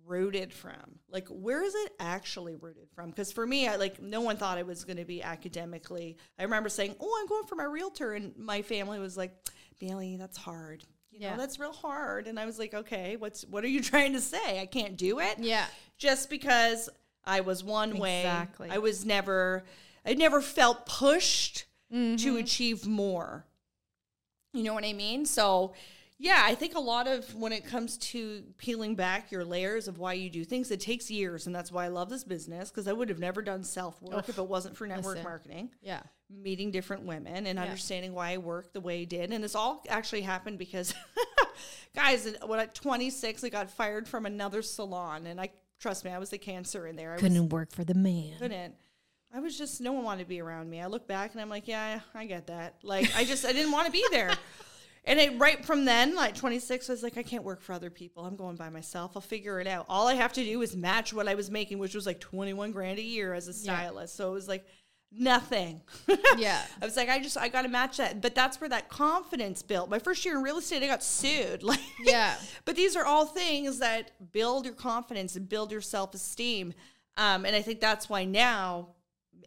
rooted 0.05 0.51
from. 0.51 0.99
Like 1.09 1.27
where 1.29 1.63
is 1.63 1.75
it 1.75 1.93
actually 1.99 2.55
rooted 2.55 2.89
from? 2.93 3.09
Because 3.09 3.31
for 3.31 3.45
me 3.45 3.67
i 3.67 3.75
like 3.75 4.01
no 4.01 4.21
one 4.21 4.37
thought 4.37 4.57
i 4.57 4.63
was 4.63 4.83
going 4.83 4.97
to 4.97 5.05
be 5.05 5.21
academically. 5.21 6.17
I 6.37 6.43
remember 6.43 6.69
saying 6.69 6.95
oh 6.99 7.17
i'm 7.21 7.27
going 7.27 7.45
for 7.45 7.55
my 7.55 7.65
realtor 7.65 8.13
and 8.13 8.35
my 8.37 8.61
family 8.61 8.99
was 8.99 9.15
like 9.17 9.33
bailey 9.79 10.17
that's 10.17 10.37
hard. 10.37 10.83
You 11.11 11.21
yeah. 11.21 11.31
know 11.31 11.37
that's 11.37 11.59
real 11.59 11.73
hard. 11.73 12.27
And 12.27 12.39
i 12.39 12.45
was 12.45 12.59
like 12.59 12.73
okay 12.73 13.15
what's 13.17 13.43
what 13.45 13.63
are 13.63 13.69
you 13.69 13.81
trying 13.93 14.13
to 14.13 14.21
say? 14.21 14.59
I 14.59 14.65
can't 14.65 14.97
do 14.97 15.19
it? 15.19 15.39
Yeah. 15.39 15.65
Just 15.97 16.29
because 16.29 16.89
I 17.23 17.41
was 17.41 17.63
one 17.63 17.95
exactly. 17.95 18.69
way. 18.69 18.75
I 18.75 18.77
was 18.79 19.05
never 19.05 19.63
I 20.05 20.13
never 20.13 20.41
felt 20.41 20.85
pushed 20.85 21.65
mm-hmm. 21.93 22.15
to 22.17 22.37
achieve 22.37 22.87
more. 22.87 23.45
You 24.53 24.63
know 24.63 24.73
what 24.73 24.85
I 24.85 24.93
mean? 24.93 25.25
So 25.25 25.73
yeah, 26.21 26.41
I 26.43 26.53
think 26.53 26.75
a 26.75 26.79
lot 26.79 27.07
of 27.07 27.33
when 27.33 27.53
it 27.53 27.65
comes 27.65 27.97
to 27.97 28.43
peeling 28.57 28.95
back 28.95 29.31
your 29.31 29.45
layers 29.45 29.87
of 29.87 29.99
why 29.99 30.13
you 30.13 30.29
do 30.29 30.43
things, 30.43 30.69
it 30.69 30.81
takes 30.81 31.09
years, 31.09 31.47
and 31.47 31.55
that's 31.55 31.71
why 31.71 31.85
I 31.85 31.87
love 31.87 32.09
this 32.09 32.25
business 32.25 32.69
because 32.69 32.89
I 32.89 32.93
would 32.93 33.07
have 33.07 33.19
never 33.19 33.41
done 33.41 33.63
self 33.63 34.01
work 34.01 34.27
if 34.27 34.37
it 34.37 34.45
wasn't 34.45 34.75
for 34.75 34.85
network 34.85 35.15
Listen. 35.15 35.23
marketing. 35.23 35.69
Yeah, 35.81 36.01
meeting 36.29 36.71
different 36.71 37.03
women 37.03 37.47
and 37.47 37.57
yeah. 37.57 37.63
understanding 37.63 38.13
why 38.13 38.31
I 38.31 38.37
work 38.37 38.73
the 38.73 38.81
way 38.81 39.01
I 39.01 39.03
did, 39.05 39.31
and 39.31 39.41
this 39.41 39.55
all 39.55 39.81
actually 39.87 40.21
happened 40.21 40.57
because, 40.57 40.93
guys, 41.95 42.35
when 42.45 42.59
at 42.59 42.75
26, 42.75 43.45
I 43.45 43.49
got 43.49 43.71
fired 43.71 44.05
from 44.05 44.25
another 44.25 44.61
salon, 44.61 45.25
and 45.25 45.39
I 45.39 45.51
Trust 45.79 46.05
me, 46.05 46.11
I 46.11 46.17
was 46.19 46.29
the 46.29 46.37
cancer 46.37 46.87
in 46.87 46.95
there. 46.95 47.13
I 47.13 47.17
couldn't 47.17 47.43
was, 47.43 47.51
work 47.51 47.71
for 47.71 47.83
the 47.83 47.93
man. 47.93 48.37
Couldn't. 48.37 48.75
I 49.33 49.39
was 49.39 49.57
just 49.57 49.79
no 49.79 49.91
one 49.91 50.03
wanted 50.03 50.23
to 50.23 50.29
be 50.29 50.41
around 50.41 50.69
me. 50.69 50.81
I 50.81 50.87
look 50.87 51.07
back 51.07 51.31
and 51.33 51.41
I'm 51.41 51.49
like, 51.49 51.67
yeah, 51.67 51.99
I 52.13 52.25
get 52.25 52.47
that. 52.47 52.75
Like 52.83 53.15
I 53.15 53.23
just 53.25 53.45
I 53.45 53.53
didn't 53.53 53.71
want 53.71 53.85
to 53.85 53.91
be 53.91 54.05
there. 54.11 54.33
And 55.05 55.19
it 55.19 55.39
right 55.39 55.63
from 55.65 55.85
then, 55.85 56.13
like 56.13 56.35
26, 56.35 56.89
I 56.89 56.93
was 56.93 57.03
like, 57.03 57.17
I 57.17 57.23
can't 57.23 57.43
work 57.43 57.61
for 57.61 57.73
other 57.73 57.89
people. 57.89 58.25
I'm 58.25 58.35
going 58.35 58.57
by 58.57 58.69
myself. 58.69 59.13
I'll 59.15 59.21
figure 59.21 59.59
it 59.59 59.65
out. 59.65 59.85
All 59.89 60.07
I 60.07 60.13
have 60.13 60.33
to 60.33 60.43
do 60.43 60.61
is 60.61 60.75
match 60.75 61.13
what 61.13 61.27
I 61.27 61.35
was 61.35 61.49
making, 61.49 61.79
which 61.79 61.95
was 61.95 62.05
like 62.05 62.19
21 62.19 62.71
grand 62.71 62.99
a 62.99 63.01
year 63.01 63.33
as 63.33 63.47
a 63.47 63.53
stylist. 63.53 64.15
So 64.15 64.29
it 64.29 64.33
was 64.33 64.47
like 64.47 64.65
nothing. 65.11 65.81
Yeah. 66.37 66.61
I 66.81 66.85
was 66.85 66.95
like, 66.97 67.09
I 67.09 67.19
just, 67.19 67.37
I 67.37 67.47
got 67.49 67.63
to 67.63 67.67
match 67.67 67.97
that. 67.97 68.21
But 68.21 68.35
that's 68.35 68.59
where 68.61 68.69
that 68.69 68.89
confidence 68.89 69.61
built. 69.63 69.89
My 69.89 69.99
first 69.99 70.23
year 70.25 70.37
in 70.37 70.43
real 70.43 70.57
estate, 70.57 70.83
I 70.83 70.87
got 70.87 71.03
sued. 71.03 71.63
Like, 71.69 71.79
Yeah. 72.03 72.35
but 72.65 72.75
these 72.75 72.95
are 72.95 73.05
all 73.05 73.25
things 73.25 73.79
that 73.79 74.11
build 74.31 74.65
your 74.65 74.73
confidence 74.75 75.35
and 75.35 75.47
build 75.49 75.71
your 75.71 75.81
self 75.81 76.13
esteem. 76.13 76.73
Um, 77.17 77.45
and 77.45 77.55
I 77.55 77.61
think 77.61 77.79
that's 77.81 78.07
why 78.09 78.23
now 78.25 78.89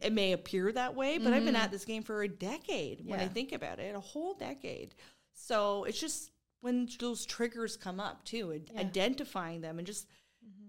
it 0.03 0.13
may 0.13 0.33
appear 0.33 0.73
that 0.73 0.95
way, 0.97 1.19
but 1.19 1.33
I've 1.33 1.45
been 1.45 1.55
at 1.57 1.71
this 1.71 1.85
game 1.85 2.03
for 2.03 2.23
a 2.23 2.29
decade 2.29 3.03
when 3.07 3.21
I 3.21 3.29
think 3.29 3.53
about 3.53 3.79
it, 3.79 3.95
a 3.95 4.01
whole 4.01 4.35
decade. 4.35 4.95
So 5.33 5.85
it's 5.85 6.01
just 6.01 6.33
when 6.61 6.89
those 6.99 7.25
triggers 7.25 7.77
come 7.77 8.01
up 8.01 8.25
too, 8.25 8.51
and 8.51 8.69
Yeah. 8.75 8.81
identifying 8.81 9.61
them 9.61 9.79
and 9.79 9.87
just, 9.87 10.07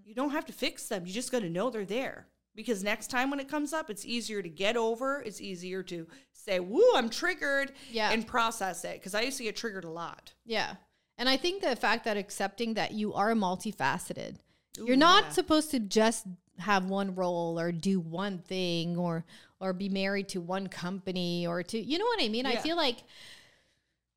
you 0.06 0.14
don't 0.14 0.30
have 0.32 0.46
to 0.46 0.54
fix 0.54 0.88
them. 0.88 1.06
You 1.08 1.14
just 1.14 1.32
got 1.32 1.40
to 1.42 1.50
know 1.50 1.70
they're 1.72 1.84
there. 1.84 2.28
Because 2.56 2.84
next 2.84 3.08
time 3.10 3.30
when 3.32 3.40
it 3.40 3.48
comes 3.50 3.74
up, 3.74 3.90
it's 3.90 4.06
easier 4.06 4.42
to 4.44 4.50
get 4.50 4.78
over. 4.78 5.22
It's 5.26 5.42
easier 5.42 5.82
to 5.84 6.08
say, 6.32 6.60
"Woo, 6.60 6.84
I'm 6.94 7.10
triggered," 7.10 7.74
Yeah. 7.90 8.12
and 8.12 8.28
process 8.28 8.86
it. 8.86 9.00
Because 9.00 9.16
I 9.16 9.22
used 9.22 9.38
to 9.38 9.44
get 9.44 9.56
triggered 9.56 9.86
a 9.86 9.90
lot. 9.90 10.34
Yeah. 10.46 10.76
And 11.18 11.28
I 11.30 11.38
think 11.38 11.62
the 11.64 11.76
fact 11.76 12.06
that 12.06 12.18
accepting 12.18 12.76
that 12.76 12.92
you 12.92 13.14
are 13.14 13.34
multifaceted, 13.34 14.38
Ooh, 14.80 14.86
you're 14.86 14.96
not 14.96 15.26
yeah. 15.26 15.30
supposed 15.32 15.72
to 15.72 15.80
just 15.80 16.26
have 16.60 16.86
one 16.86 17.16
role 17.16 17.60
or 17.60 17.72
do 17.72 18.00
one 18.00 18.38
thing 18.40 18.98
or 18.98 19.26
or 19.60 19.74
be 19.74 19.90
married 19.90 20.28
to 20.30 20.42
one 20.42 20.68
company 20.68 21.48
or 21.48 21.64
to 21.64 21.80
you 21.80 21.98
know 21.98 22.06
what 22.06 22.22
I 22.22 22.28
mean? 22.30 22.46
I 22.46 22.58
feel 22.58 22.76
like 22.76 22.98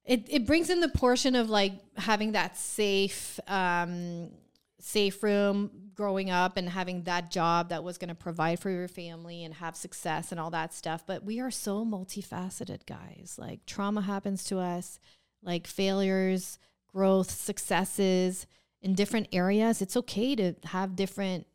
it, 0.05 0.25
it 0.29 0.47
brings 0.47 0.69
in 0.71 0.81
the 0.81 0.89
portion 0.89 1.35
of 1.35 1.49
like 1.51 1.73
having 1.97 2.33
that 2.33 2.57
safe 2.57 3.41
um 3.49 4.31
safe 4.79 5.23
room 5.23 5.71
growing 5.97 6.31
up 6.31 6.57
and 6.57 6.69
having 6.69 7.03
that 7.05 7.31
job 7.31 7.71
that 7.71 7.83
was 7.83 7.99
going 7.99 8.09
to 8.09 8.15
provide 8.15 8.61
for 8.61 8.71
your 8.71 8.89
family 8.89 9.43
and 9.43 9.55
have 9.55 9.75
success 9.75 10.31
and 10.31 10.39
all 10.39 10.51
that 10.51 10.75
stuff 10.75 11.05
but 11.07 11.25
we 11.25 11.41
are 11.41 11.51
so 11.51 11.85
multifaceted 11.85 12.85
guys. 12.87 13.37
Like 13.39 13.65
trauma 13.67 14.03
happens 14.03 14.45
to 14.45 14.59
us 14.59 14.99
like 15.43 15.67
failures 15.67 16.59
growth 16.93 17.31
successes 17.31 18.47
in 18.83 18.95
different 18.95 19.29
areas. 19.33 19.83
It's 19.83 19.97
okay 19.97 20.37
to 20.37 20.55
have 20.65 20.97
different 20.97 21.47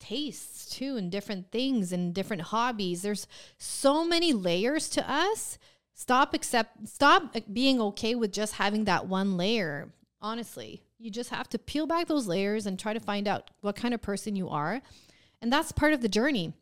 tastes 0.00 0.74
too 0.74 0.96
and 0.96 1.10
different 1.12 1.50
things 1.52 1.92
and 1.92 2.14
different 2.14 2.42
hobbies. 2.42 3.02
There's 3.02 3.26
so 3.58 4.04
many 4.04 4.32
layers 4.32 4.88
to 4.90 5.10
us. 5.10 5.58
Stop 5.94 6.34
accept 6.34 6.88
stop 6.88 7.36
uh, 7.36 7.40
being 7.52 7.80
okay 7.80 8.14
with 8.14 8.32
just 8.32 8.54
having 8.54 8.84
that 8.84 9.06
one 9.06 9.36
layer 9.36 9.92
honestly 10.22 10.82
you 11.00 11.10
just 11.10 11.30
have 11.30 11.48
to 11.48 11.58
peel 11.58 11.86
back 11.86 12.06
those 12.08 12.26
layers 12.26 12.66
and 12.66 12.78
try 12.78 12.92
to 12.92 13.00
find 13.00 13.26
out 13.26 13.50
what 13.62 13.74
kind 13.74 13.94
of 13.94 14.02
person 14.02 14.36
you 14.36 14.48
are. 14.50 14.82
And 15.40 15.50
that's 15.52 15.72
part 15.72 15.94
of 15.94 16.02
the 16.02 16.08
journey. 16.08 16.52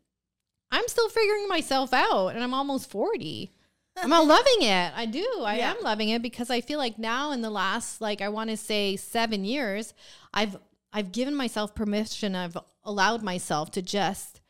I'm 0.71 0.87
still 0.87 1.09
figuring 1.09 1.47
myself 1.47 1.93
out 1.93 2.29
and 2.29 2.43
i'm 2.43 2.53
almost 2.53 2.89
40 2.89 3.51
i'm 3.97 4.09
loving 4.27 4.61
it? 4.61 4.93
I 4.95 5.05
do. 5.07 5.27
I 5.43 5.57
Yeah. 5.57 5.71
am 5.71 5.81
loving 5.81 6.09
it 6.09 6.21
because 6.21 6.49
i 6.49 6.61
feel 6.61 6.77
like 6.79 6.97
now 6.99 7.31
in 7.31 7.41
the 7.41 7.49
last 7.49 7.99
like 8.01 8.21
i 8.21 8.29
want 8.29 8.49
to 8.51 8.55
say 8.57 8.95
seven 8.95 9.43
years 9.43 9.93
i've 10.33 10.57
i've 10.93 11.11
given 11.11 11.35
myself 11.35 11.73
permission 11.75 12.35
i've 12.35 12.55
allowed 12.83 13.23
myself 13.23 13.71
to 13.71 13.81
just 13.81 14.41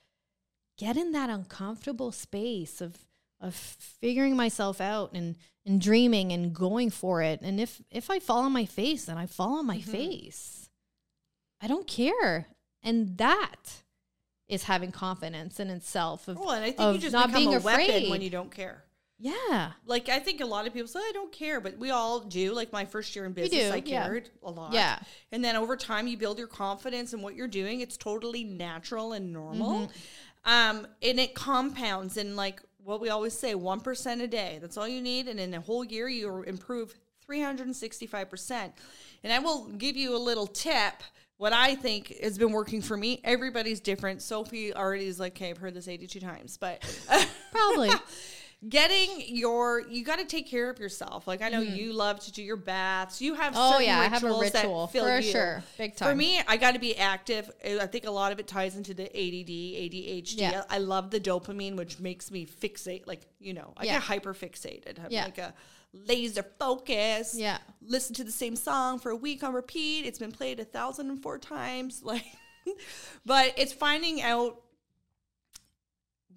get 0.78 0.98
in 0.98 1.14
that 1.14 1.30
uncomfortable 1.30 2.12
space 2.12 2.82
of 2.82 2.98
of 3.42 3.56
figuring 3.56 4.36
myself 4.36 4.82
out 4.82 5.12
and 5.14 5.36
and 5.66 5.80
dreaming 5.82 6.32
and 6.32 6.54
going 6.54 6.90
for 6.90 7.22
it. 7.22 7.42
And 7.42 7.60
if 7.60 7.82
if 7.92 8.10
I 8.10 8.20
fall 8.20 8.40
on 8.44 8.52
my 8.52 8.66
face, 8.66 9.06
then 9.06 9.18
I 9.18 9.26
fall 9.26 9.60
on 9.60 9.66
my 9.66 9.78
Mm-hmm. 9.78 9.92
face. 9.92 10.70
I 11.62 11.68
don't 11.68 11.88
care. 11.88 12.48
And 12.82 13.18
that 13.18 13.84
is 14.48 14.64
having 14.64 14.92
confidence 14.92 15.60
in 15.60 15.70
itself 15.70 16.28
of 16.28 16.38
Well, 16.40 16.52
and 16.52 16.64
I 16.64 16.68
think 16.72 16.80
of 16.80 16.96
you 16.96 17.02
just 17.02 17.14
not 17.14 17.28
become 17.28 17.44
being 17.44 17.56
a 17.56 17.60
weapon 17.60 18.10
when 18.10 18.22
you 18.22 18.30
don't 18.30 18.50
care. 18.52 18.84
yeah. 19.20 19.74
Like 19.86 20.10
I 20.10 20.20
think 20.20 20.40
a 20.42 20.46
lot 20.46 20.66
of 20.66 20.74
people 20.74 20.88
say 20.88 21.00
I 21.00 21.12
don't 21.14 21.32
care, 21.32 21.60
but 21.60 21.78
we 21.78 21.92
all 21.92 22.22
do. 22.22 22.54
Like 22.54 22.72
my 22.72 22.86
first 22.86 23.16
year 23.16 23.26
in 23.26 23.34
business, 23.34 23.72
I 23.72 23.76
yeah. 23.86 24.04
cared 24.08 24.30
a 24.42 24.50
lot. 24.50 24.74
Yeah. 24.74 24.98
And 25.32 25.44
then 25.44 25.56
over 25.58 25.76
time, 25.76 26.08
you 26.08 26.18
build 26.18 26.38
your 26.40 26.48
confidence 26.48 27.14
in 27.14 27.22
what 27.22 27.36
you're 27.36 27.48
doing. 27.50 27.82
It's 27.82 27.98
totally 27.98 28.44
natural 28.46 29.12
and 29.14 29.32
normal. 29.34 29.82
Mm-hmm. 29.82 30.52
Um, 30.52 30.88
and 31.04 31.20
it 31.20 31.36
compounds. 31.36 32.16
And 32.18 32.36
like 32.38 32.62
what 32.84 33.02
we 33.02 33.10
always 33.10 33.38
say, 33.38 33.56
one 33.56 33.80
percent 33.80 34.22
a 34.22 34.28
day. 34.28 34.60
That's 34.62 34.78
all 34.78 34.88
you 34.88 35.02
need. 35.02 35.28
And 35.28 35.40
in 35.40 35.54
a 35.54 35.62
whole 35.62 35.84
year, 35.84 36.08
you 36.08 36.44
improve 36.44 36.96
three 37.26 37.42
hundred 37.42 37.68
and 37.68 37.76
sixty-five 37.76 38.30
percent. 38.30 38.74
And 39.24 39.32
I 39.34 39.40
will 39.40 39.68
give 39.68 39.96
you 39.96 40.16
a 40.16 40.20
little 40.20 40.48
tip. 40.48 41.04
What 41.38 41.54
I 41.54 41.76
think 41.76 42.18
has 42.22 42.38
been 42.38 42.52
working 42.52 42.82
for 42.82 42.98
me. 42.98 43.22
Everybody's 43.24 43.80
different. 43.80 44.22
Sophie 44.22 44.76
already 44.76 45.06
is 45.08 45.22
like, 45.22 45.38
okay, 45.38 45.50
I've 45.52 45.58
heard 45.58 45.74
this 45.74 45.88
eighty-two 45.88 46.20
times, 46.20 46.58
but. 46.58 46.84
Probably. 47.52 47.92
getting 48.68 49.24
your 49.28 49.88
you 49.88 50.04
got 50.04 50.20
to 50.20 50.26
take 50.26 50.46
care 50.46 50.70
of 50.70 50.80
yourself 50.80 51.28
like 51.28 51.42
i 51.42 51.48
know 51.48 51.62
mm-hmm. 51.62 51.76
you 51.78 51.94
love 51.94 52.20
to 52.20 52.30
do 52.30 52.44
your 52.44 52.58
baths 52.58 53.22
you 53.22 53.34
have. 53.34 53.54
Oh, 53.56 53.80
yeah, 53.80 53.98
I 54.00 54.10
have 54.10 54.22
a 54.24 54.34
ritual, 54.38 54.88
for 54.88 55.20
you. 55.20 55.32
sure. 55.32 55.64
Big 55.78 55.96
time. 55.96 56.10
for 56.10 56.16
me 56.16 56.42
i 56.46 56.58
got 56.58 56.74
to 56.74 56.80
be 56.80 56.98
active 56.98 57.50
i 57.64 57.86
think 57.86 58.06
a 58.06 58.12
lot 58.12 58.34
of 58.34 58.40
it 58.40 58.48
ties 58.48 58.76
into 58.76 58.94
the 58.94 59.06
add 59.06 59.34
adhd 59.48 60.34
Yeah. 60.38 60.64
i 60.70 60.78
love 60.78 61.10
the 61.10 61.22
dopamine 61.22 61.78
which 61.78 62.00
makes 62.00 62.32
me 62.32 62.46
fixate 62.46 63.08
like 63.08 63.22
you 63.40 63.54
know 63.54 63.74
i 63.78 63.86
Yeah. 63.86 63.94
get 63.94 64.04
hyper 64.04 64.34
fixated 64.34 64.98
have 64.98 65.10
Yeah. 65.12 65.24
like 65.24 65.38
a 65.38 65.54
laser 65.94 66.44
focus 66.60 67.36
Yeah. 67.38 67.60
listen 67.82 68.14
to 68.16 68.26
the 68.26 68.32
same 68.32 68.58
song 68.58 69.00
for 69.00 69.10
a 69.10 69.16
week 69.16 69.42
on 69.42 69.54
repeat 69.54 70.06
it's 70.06 70.20
been 70.20 70.34
played 70.34 70.60
a 70.60 70.66
thousand 70.66 71.10
and 71.10 71.24
four 71.24 71.38
times 71.38 72.02
like 72.04 72.26
but 73.26 73.54
it's 73.58 73.72
finding 73.72 74.22
out 74.22 74.62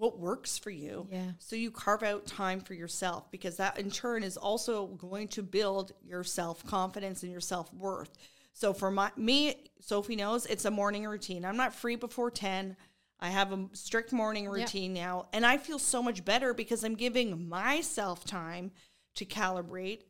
what 0.02 0.18
works 0.18 0.58
for 0.58 0.70
you. 0.70 1.06
Yeah. 1.12 1.30
So 1.38 1.54
you 1.54 1.70
carve 1.70 2.02
out 2.02 2.26
time 2.26 2.58
for 2.58 2.74
yourself 2.74 3.30
because 3.30 3.56
that 3.58 3.78
in 3.78 3.88
turn 3.88 4.24
is 4.24 4.36
also 4.36 4.88
going 4.88 5.28
to 5.28 5.44
build 5.44 5.92
your 6.04 6.24
self 6.24 6.66
confidence 6.66 7.22
and 7.22 7.30
your 7.30 7.40
self 7.40 7.72
worth. 7.72 8.10
So 8.52 8.72
for 8.74 8.90
my 8.90 9.12
me, 9.16 9.70
Sophie 9.78 10.16
knows 10.16 10.44
it's 10.46 10.64
a 10.64 10.72
morning 10.72 11.06
routine. 11.06 11.44
I'm 11.44 11.56
not 11.56 11.72
free 11.72 11.94
before 11.94 12.32
10. 12.32 12.76
I 13.20 13.28
have 13.28 13.52
a 13.52 13.68
strict 13.74 14.12
morning 14.12 14.48
routine 14.48 14.92
now, 14.92 15.28
and 15.32 15.46
I 15.46 15.56
feel 15.56 15.78
so 15.78 16.02
much 16.02 16.24
better 16.24 16.52
because 16.52 16.82
I'm 16.82 16.96
giving 16.96 17.48
myself 17.48 18.24
time 18.24 18.72
to 19.14 19.24
calibrate, 19.24 20.00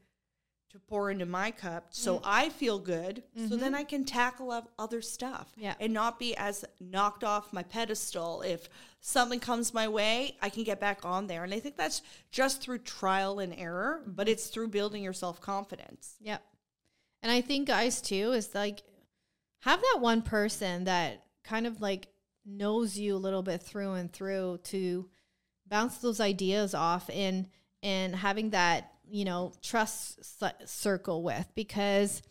to 0.72 0.78
pour 0.78 1.10
into 1.10 1.26
my 1.26 1.50
cup, 1.50 1.88
so 1.90 2.16
mm. 2.18 2.22
I 2.24 2.48
feel 2.48 2.78
good. 2.78 3.22
So 3.36 3.56
then 3.56 3.72
mm-hmm. 3.72 3.74
I 3.74 3.84
can 3.84 4.04
tackle 4.04 4.50
up 4.50 4.70
other 4.78 5.02
stuff, 5.02 5.52
Yeah. 5.56 5.74
and 5.78 5.92
not 5.92 6.18
be 6.18 6.34
as 6.36 6.64
knocked 6.80 7.24
off 7.24 7.52
my 7.52 7.62
pedestal. 7.62 8.42
If 8.42 8.68
something 9.00 9.38
comes 9.38 9.74
my 9.74 9.86
way, 9.86 10.36
I 10.40 10.48
can 10.48 10.64
get 10.64 10.80
back 10.80 11.04
on 11.04 11.26
there, 11.26 11.44
and 11.44 11.52
I 11.52 11.60
think 11.60 11.76
that's 11.76 12.02
just 12.30 12.62
through 12.62 12.78
trial 12.78 13.38
and 13.38 13.54
error, 13.54 14.02
but 14.06 14.26
mm-hmm. 14.26 14.32
it's 14.32 14.46
through 14.48 14.68
building 14.68 15.02
your 15.02 15.12
self 15.12 15.40
confidence. 15.40 16.16
Yep. 16.20 16.42
And 17.22 17.30
I 17.30 17.40
think 17.40 17.68
guys 17.68 18.00
too 18.00 18.32
is 18.32 18.54
like 18.54 18.82
have 19.60 19.80
that 19.80 20.00
one 20.00 20.22
person 20.22 20.84
that 20.84 21.24
kind 21.44 21.66
of 21.66 21.80
like 21.80 22.08
knows 22.44 22.98
you 22.98 23.14
a 23.14 23.16
little 23.16 23.42
bit 23.42 23.62
through 23.62 23.92
and 23.92 24.12
through 24.12 24.58
to 24.64 25.08
bounce 25.68 25.98
those 25.98 26.20
ideas 26.20 26.74
off 26.74 27.08
and 27.12 27.48
and 27.82 28.14
having 28.14 28.50
that, 28.50 28.91
you 29.10 29.24
know, 29.24 29.52
trust 29.62 30.42
circle 30.66 31.22
with 31.22 31.46
because 31.54 32.22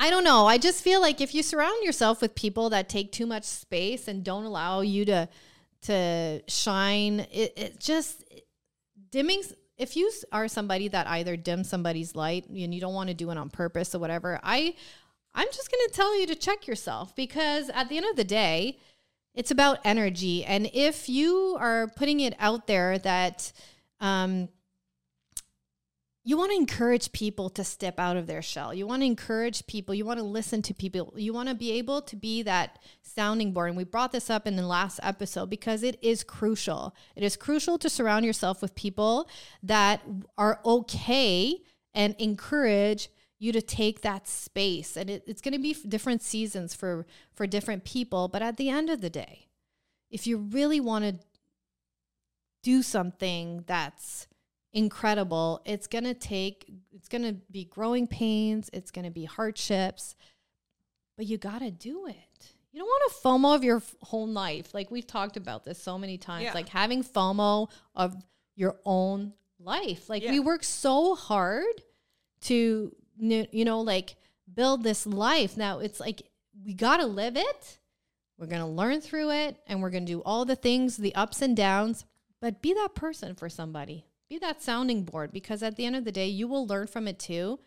I 0.00 0.10
don't 0.10 0.24
know. 0.24 0.46
I 0.46 0.58
just 0.58 0.84
feel 0.84 1.00
like 1.00 1.20
if 1.20 1.34
you 1.34 1.42
surround 1.42 1.82
yourself 1.82 2.20
with 2.22 2.34
people 2.34 2.70
that 2.70 2.88
take 2.88 3.10
too 3.10 3.26
much 3.26 3.44
space 3.44 4.06
and 4.08 4.24
don't 4.24 4.44
allow 4.44 4.80
you 4.80 5.04
to 5.06 5.28
to 5.82 6.42
shine, 6.48 7.20
it, 7.30 7.52
it 7.56 7.80
just 7.80 8.24
dimming 9.10 9.42
if 9.78 9.96
you 9.96 10.10
are 10.32 10.48
somebody 10.48 10.88
that 10.88 11.06
either 11.06 11.36
dims 11.36 11.68
somebody's 11.68 12.14
light 12.14 12.48
and 12.48 12.74
you 12.74 12.80
don't 12.80 12.94
want 12.94 13.08
to 13.08 13.14
do 13.14 13.30
it 13.30 13.38
on 13.38 13.48
purpose 13.48 13.94
or 13.94 13.98
whatever 13.98 14.38
i 14.42 14.74
i'm 15.34 15.46
just 15.52 15.70
going 15.70 15.86
to 15.88 15.94
tell 15.94 16.18
you 16.18 16.26
to 16.26 16.34
check 16.34 16.66
yourself 16.66 17.14
because 17.14 17.70
at 17.70 17.88
the 17.88 17.96
end 17.96 18.06
of 18.06 18.16
the 18.16 18.24
day 18.24 18.78
it's 19.34 19.50
about 19.50 19.78
energy 19.84 20.44
and 20.44 20.68
if 20.74 21.08
you 21.08 21.56
are 21.58 21.88
putting 21.96 22.20
it 22.20 22.34
out 22.38 22.66
there 22.66 22.98
that 22.98 23.52
um 24.00 24.48
you 26.28 26.36
want 26.36 26.50
to 26.50 26.58
encourage 26.58 27.10
people 27.12 27.48
to 27.48 27.64
step 27.64 27.98
out 27.98 28.18
of 28.18 28.26
their 28.26 28.42
shell. 28.42 28.74
You 28.74 28.86
want 28.86 29.00
to 29.00 29.06
encourage 29.06 29.66
people. 29.66 29.94
You 29.94 30.04
want 30.04 30.18
to 30.18 30.26
listen 30.26 30.60
to 30.60 30.74
people. 30.74 31.14
You 31.16 31.32
want 31.32 31.48
to 31.48 31.54
be 31.54 31.72
able 31.72 32.02
to 32.02 32.16
be 32.16 32.42
that 32.42 32.80
sounding 33.00 33.54
board. 33.54 33.68
And 33.68 33.78
we 33.78 33.84
brought 33.84 34.12
this 34.12 34.28
up 34.28 34.46
in 34.46 34.54
the 34.54 34.66
last 34.66 35.00
episode 35.02 35.48
because 35.48 35.82
it 35.82 35.98
is 36.02 36.22
crucial. 36.22 36.94
It 37.16 37.22
is 37.22 37.34
crucial 37.34 37.78
to 37.78 37.88
surround 37.88 38.26
yourself 38.26 38.60
with 38.60 38.74
people 38.74 39.26
that 39.62 40.02
are 40.36 40.60
okay 40.66 41.62
and 41.94 42.14
encourage 42.18 43.08
you 43.38 43.50
to 43.52 43.62
take 43.62 44.02
that 44.02 44.28
space. 44.28 44.98
And 44.98 45.08
it, 45.08 45.24
it's 45.26 45.40
going 45.40 45.54
to 45.54 45.58
be 45.58 45.74
different 45.88 46.20
seasons 46.20 46.74
for 46.74 47.06
for 47.32 47.46
different 47.46 47.84
people. 47.84 48.28
But 48.28 48.42
at 48.42 48.58
the 48.58 48.68
end 48.68 48.90
of 48.90 49.00
the 49.00 49.08
day, 49.08 49.48
if 50.10 50.26
you 50.26 50.36
really 50.36 50.78
want 50.78 51.06
to 51.06 51.26
do 52.62 52.82
something 52.82 53.64
that's 53.66 54.26
incredible. 54.72 55.62
It's 55.64 55.86
going 55.86 56.04
to 56.04 56.14
take, 56.14 56.70
it's 56.92 57.08
going 57.08 57.22
to 57.22 57.34
be 57.50 57.64
growing 57.64 58.06
pains, 58.06 58.70
it's 58.72 58.90
going 58.90 59.04
to 59.04 59.10
be 59.10 59.24
hardships, 59.24 60.14
but 61.16 61.26
you 61.26 61.38
got 61.38 61.60
to 61.60 61.70
do 61.70 62.06
it. 62.06 62.52
You 62.72 62.80
don't 62.80 62.86
want 62.86 63.12
to 63.12 63.18
FOMO 63.28 63.54
of 63.56 63.64
your 63.64 63.82
whole 64.02 64.28
life. 64.28 64.74
Like 64.74 64.90
we've 64.90 65.06
talked 65.06 65.36
about 65.36 65.64
this 65.64 65.82
so 65.82 65.98
many 65.98 66.18
times, 66.18 66.44
Yeah. 66.44 66.54
like 66.54 66.68
having 66.68 67.02
FOMO 67.02 67.70
of 67.94 68.14
your 68.54 68.76
own 68.84 69.32
life. 69.58 70.08
Like 70.08 70.22
we 70.22 70.38
work 70.40 70.62
so 70.62 71.14
hard 71.14 71.64
to, 72.42 72.94
you 73.18 73.64
know, 73.64 73.80
like 73.80 74.16
build 74.52 74.84
this 74.84 75.06
life. 75.06 75.56
Now 75.56 75.78
it's 75.80 75.98
like 75.98 76.22
we 76.64 76.74
got 76.74 76.98
to 76.98 77.06
live 77.06 77.36
it. 77.36 77.78
We're 78.38 78.46
going 78.46 78.60
to 78.60 78.66
learn 78.66 79.00
through 79.00 79.30
it 79.32 79.56
and 79.66 79.82
we're 79.82 79.90
going 79.90 80.06
to 80.06 80.12
do 80.12 80.22
all 80.22 80.44
the 80.44 80.54
things, 80.54 80.96
the 80.98 81.14
ups 81.16 81.42
and 81.42 81.56
downs, 81.56 82.04
but 82.40 82.62
be 82.62 82.72
that 82.74 82.94
person 82.94 83.34
for 83.34 83.48
somebody. 83.48 84.04
Be 84.28 84.38
that 84.38 84.62
sounding 84.62 85.04
board 85.04 85.32
because 85.32 85.62
at 85.62 85.76
the 85.76 85.86
end 85.86 85.96
of 85.96 86.04
the 86.04 86.12
day, 86.12 86.26
you 86.28 86.46
will 86.48 86.66
learn 86.66 86.86
from 86.86 87.08
it 87.08 87.18
too. 87.18 87.58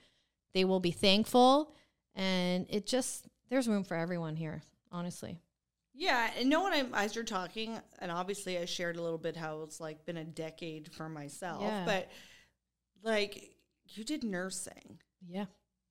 They 0.54 0.64
will 0.66 0.80
be 0.80 0.92
thankful 0.92 1.74
and 2.16 2.68
it 2.70 2.86
just, 2.86 3.26
there's 3.50 3.68
room 3.68 3.84
for 3.84 3.96
everyone 3.96 4.36
here, 4.36 4.62
honestly. 4.92 5.40
Yeah, 5.94 6.30
and 6.38 6.50
know 6.50 6.62
what 6.62 6.74
I'm 6.74 6.94
as 6.94 7.16
you're 7.16 7.24
talking, 7.26 7.78
and 8.00 8.12
obviously 8.12 8.58
I 8.58 8.66
shared 8.66 8.96
a 8.98 9.02
little 9.02 9.18
bit 9.18 9.36
how 9.36 9.62
it's 9.64 9.80
like 9.80 10.06
been 10.06 10.18
a 10.18 10.24
decade 10.24 10.92
for 10.94 11.10
myself, 11.10 11.62
Yeah. 11.62 11.84
but 11.86 12.10
like 13.04 13.56
you 13.86 14.04
did 14.04 14.24
nursing. 14.24 15.00
Yeah. 15.28 15.46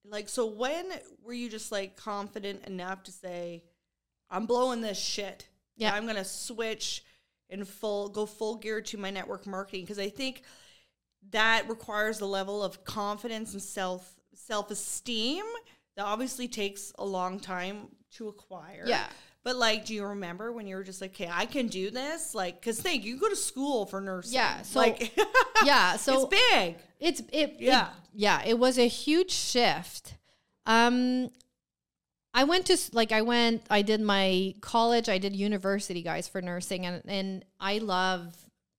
Like 0.05 0.29
so 0.29 0.47
when 0.47 0.87
were 1.23 1.35
you 1.35 1.49
just 1.51 1.71
like 1.71 1.97
confident 1.97 2.67
enough 2.67 3.03
to 3.05 3.13
say, 3.13 3.65
I'm 4.31 4.47
blowing 4.47 4.81
this 4.81 4.99
shit. 4.99 5.49
Yeah. 5.77 5.93
I'm 5.95 6.07
gonna 6.07 6.25
switch 6.25 7.05
and 7.51 7.67
full 7.69 8.09
go 8.09 8.27
full 8.27 8.57
gear 8.57 8.81
to 8.83 8.97
my 8.99 9.11
network 9.11 9.47
marketing 9.47 9.83
because 9.83 9.99
I 9.99 10.09
think 10.09 10.43
that 11.31 11.69
requires 11.69 12.21
a 12.21 12.27
level 12.27 12.63
of 12.63 12.85
confidence 12.85 13.53
and 13.53 13.63
self 13.63 14.15
self 14.35 14.71
esteem 14.71 15.45
that 15.97 16.05
obviously 16.05 16.49
takes 16.49 16.93
a 16.99 17.05
long 17.05 17.39
time 17.41 17.89
to 18.17 18.29
acquire. 18.29 18.85
Yeah. 18.87 19.07
But 19.43 19.57
like, 19.57 19.87
do 19.87 19.95
you 19.95 20.05
remember 20.05 20.53
when 20.53 20.67
you 20.67 20.77
were 20.77 20.83
just 20.85 21.01
like, 21.01 21.13
"Okay, 21.13 21.29
I 21.33 21.47
can 21.47 21.69
do 21.69 21.91
this"? 21.91 22.35
Like, 22.35 22.61
because 22.61 22.79
think 22.81 23.05
you 23.05 23.17
go 23.19 23.29
to 23.29 23.37
school 23.37 23.87
for 23.87 24.01
nursing. 24.01 24.35
Yeah, 24.35 24.63
so- 24.63 24.81
like, 24.81 25.19
Yeah. 25.65 25.97
So 25.97 26.27
it's 26.29 26.37
big. 26.53 26.77
It's 26.99 27.21
it 27.33 27.57
Yeah. 27.59 27.83
it- 27.89 27.89
yeah, 28.13 28.43
it 28.45 28.59
was 28.59 28.79
a 28.79 28.87
huge 28.89 29.31
shift. 29.31 30.15
Um 30.67 31.31
I 32.33 32.45
went 32.45 32.67
to 32.67 32.79
like 32.93 33.13
I 33.13 33.23
went 33.23 33.63
I 33.71 33.83
did 33.83 34.01
my 34.01 34.55
college, 34.61 35.09
I 35.09 35.19
did 35.19 35.35
university 35.35 36.03
guys 36.03 36.29
for 36.29 36.41
nursing 36.41 36.87
and 36.87 37.03
and 37.07 37.45
I 37.59 37.79
love 37.79 38.37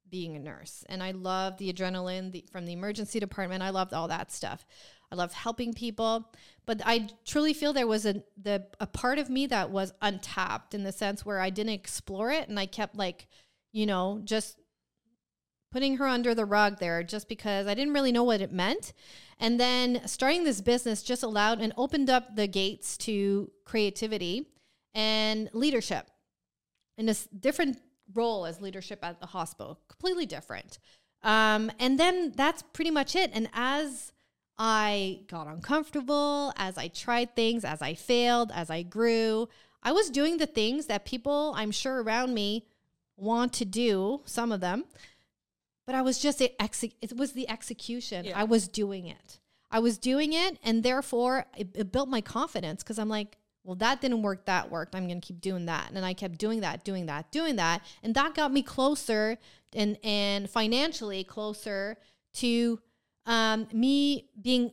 being 0.10 0.36
a 0.36 0.40
nurse 0.40 0.84
and 0.90 1.02
I 1.02 1.12
love 1.12 1.58
the 1.58 1.72
adrenaline 1.72 2.32
the, 2.32 2.46
from 2.52 2.66
the 2.66 2.74
emergency 2.74 3.20
department. 3.20 3.64
I 3.64 3.70
loved 3.70 3.94
all 3.94 4.08
that 4.10 4.32
stuff. 4.32 4.66
I 5.12 5.16
love 5.16 5.34
helping 5.34 5.74
people, 5.74 6.32
but 6.66 6.82
I 6.86 7.10
truly 7.26 7.54
feel 7.54 7.74
there 7.74 7.88
was 7.88 8.06
a 8.06 8.24
the 8.42 8.66
a 8.80 8.88
part 8.88 9.20
of 9.20 9.30
me 9.30 9.48
that 9.48 9.70
was 9.70 9.94
untapped 10.02 10.74
in 10.74 10.84
the 10.84 10.92
sense 10.92 11.26
where 11.26 11.40
I 11.40 11.50
didn't 11.50 11.74
explore 11.74 12.32
it 12.32 12.48
and 12.48 12.60
I 12.60 12.66
kept 12.66 12.96
like, 12.96 13.28
you 13.74 13.86
know, 13.86 14.22
just 14.24 14.61
putting 15.72 15.98
her 15.98 16.08
under 16.08 16.36
the 16.36 16.46
rug 16.46 16.80
there 16.80 17.02
just 17.04 17.30
because 17.30 17.68
I 17.68 17.74
didn't 17.74 17.94
really 17.94 18.12
know 18.12 18.24
what 18.24 18.42
it 18.42 18.52
meant. 18.52 18.94
And 19.40 19.60
then 19.60 20.02
starting 20.06 20.44
this 20.44 20.62
business 20.62 21.02
just 21.02 21.24
allowed 21.24 21.62
and 21.62 21.74
opened 21.78 22.10
up 22.10 22.36
the 22.36 22.48
gates 22.48 22.98
to 22.98 23.52
creativity 23.66 24.48
and 24.94 25.50
leadership 25.54 26.08
in 26.98 27.10
a 27.10 27.16
different 27.40 27.80
role 28.14 28.46
as 28.46 28.62
leadership 28.62 29.00
at 29.04 29.20
the 29.20 29.28
hospital, 29.28 29.80
completely 29.88 30.26
different. 30.26 30.78
Um, 31.24 31.72
and 31.80 32.00
then 32.00 32.34
that's 32.36 32.64
pretty 32.74 32.92
much 32.92 33.16
it. 33.16 33.32
And 33.34 33.50
as 33.54 34.12
I 34.58 35.22
got 35.28 35.48
uncomfortable, 35.48 36.54
as 36.58 36.78
I 36.78 36.90
tried 36.90 37.36
things, 37.36 37.64
as 37.64 37.82
I 37.82 37.94
failed, 37.94 38.52
as 38.54 38.70
I 38.70 38.84
grew, 38.84 39.48
I 39.82 39.92
was 39.92 40.10
doing 40.10 40.38
the 40.38 40.46
things 40.46 40.88
that 40.88 41.06
people 41.06 41.54
I'm 41.56 41.72
sure 41.72 42.04
around 42.04 42.34
me 42.34 42.68
want 43.18 43.54
to 43.54 43.66
do, 43.66 44.22
some 44.26 44.52
of 44.52 44.62
them, 44.62 44.86
but 45.92 45.98
I 45.98 46.04
was 46.04 46.20
just 46.20 46.40
it, 46.40 46.56
exe- 46.58 46.96
it 47.02 47.18
was 47.18 47.34
the 47.34 47.50
execution. 47.50 48.24
Yeah. 48.24 48.40
I 48.40 48.46
was 48.46 48.70
doing 48.70 49.08
it. 49.08 49.40
I 49.70 49.80
was 49.80 49.98
doing 49.98 50.32
it, 50.32 50.58
and 50.64 50.84
therefore 50.84 51.48
it, 51.58 51.68
it 51.76 51.92
built 51.92 52.08
my 52.08 52.22
confidence 52.22 52.82
because 52.82 52.98
I'm 52.98 53.10
like, 53.10 53.38
well, 53.66 53.76
that 53.76 54.00
didn't 54.00 54.22
work. 54.22 54.46
That 54.46 54.72
worked. 54.72 54.96
I'm 54.96 55.06
gonna 55.06 55.20
keep 55.20 55.42
doing 55.42 55.66
that, 55.66 55.90
and 55.90 55.98
then 55.98 56.06
I 56.06 56.14
kept 56.14 56.38
doing 56.38 56.62
that, 56.62 56.86
doing 56.86 57.08
that, 57.08 57.30
doing 57.34 57.58
that, 57.58 57.82
and 58.04 58.16
that 58.16 58.36
got 58.36 58.54
me 58.54 58.62
closer 58.62 59.38
and 59.74 59.98
and 60.02 60.50
financially 60.50 61.26
closer 61.26 61.98
to 62.36 62.80
um, 63.26 63.68
me 63.74 64.30
being 64.42 64.72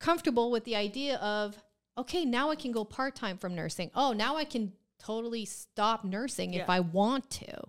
comfortable 0.00 0.50
with 0.50 0.64
the 0.64 0.76
idea 0.76 1.16
of 1.16 1.62
okay, 1.98 2.24
now 2.24 2.48
I 2.48 2.54
can 2.54 2.72
go 2.72 2.86
part 2.86 3.14
time 3.14 3.36
from 3.36 3.54
nursing. 3.54 3.90
Oh, 3.94 4.14
now 4.14 4.36
I 4.36 4.44
can 4.44 4.72
totally 4.98 5.44
stop 5.44 6.04
nursing 6.04 6.54
if 6.54 6.70
I 6.70 6.80
want 6.80 7.28
to 7.30 7.68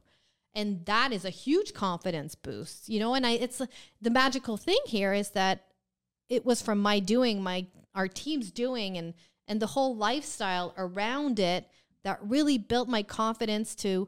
and 0.60 0.86
that 0.86 1.12
is 1.12 1.26
a 1.26 1.30
huge 1.30 1.74
confidence 1.74 2.36
boost 2.36 2.90
you 2.90 3.00
know 3.00 3.14
and 3.14 3.26
i 3.26 3.32
it's 3.32 3.62
the 4.02 4.10
magical 4.10 4.58
thing 4.58 4.80
here 4.86 5.14
is 5.14 5.30
that 5.32 5.66
it 6.28 6.46
was 6.46 6.62
from 6.62 6.80
my 6.80 7.00
doing 7.00 7.42
my 7.42 7.66
our 7.96 8.08
team's 8.08 8.52
doing 8.52 8.98
and 8.98 9.14
and 9.48 9.60
the 9.60 9.68
whole 9.68 9.96
lifestyle 9.96 10.74
around 10.78 11.40
it 11.40 11.68
that 12.04 12.20
really 12.22 12.58
built 12.58 12.88
my 12.88 13.04
confidence 13.04 13.76
to 13.76 14.08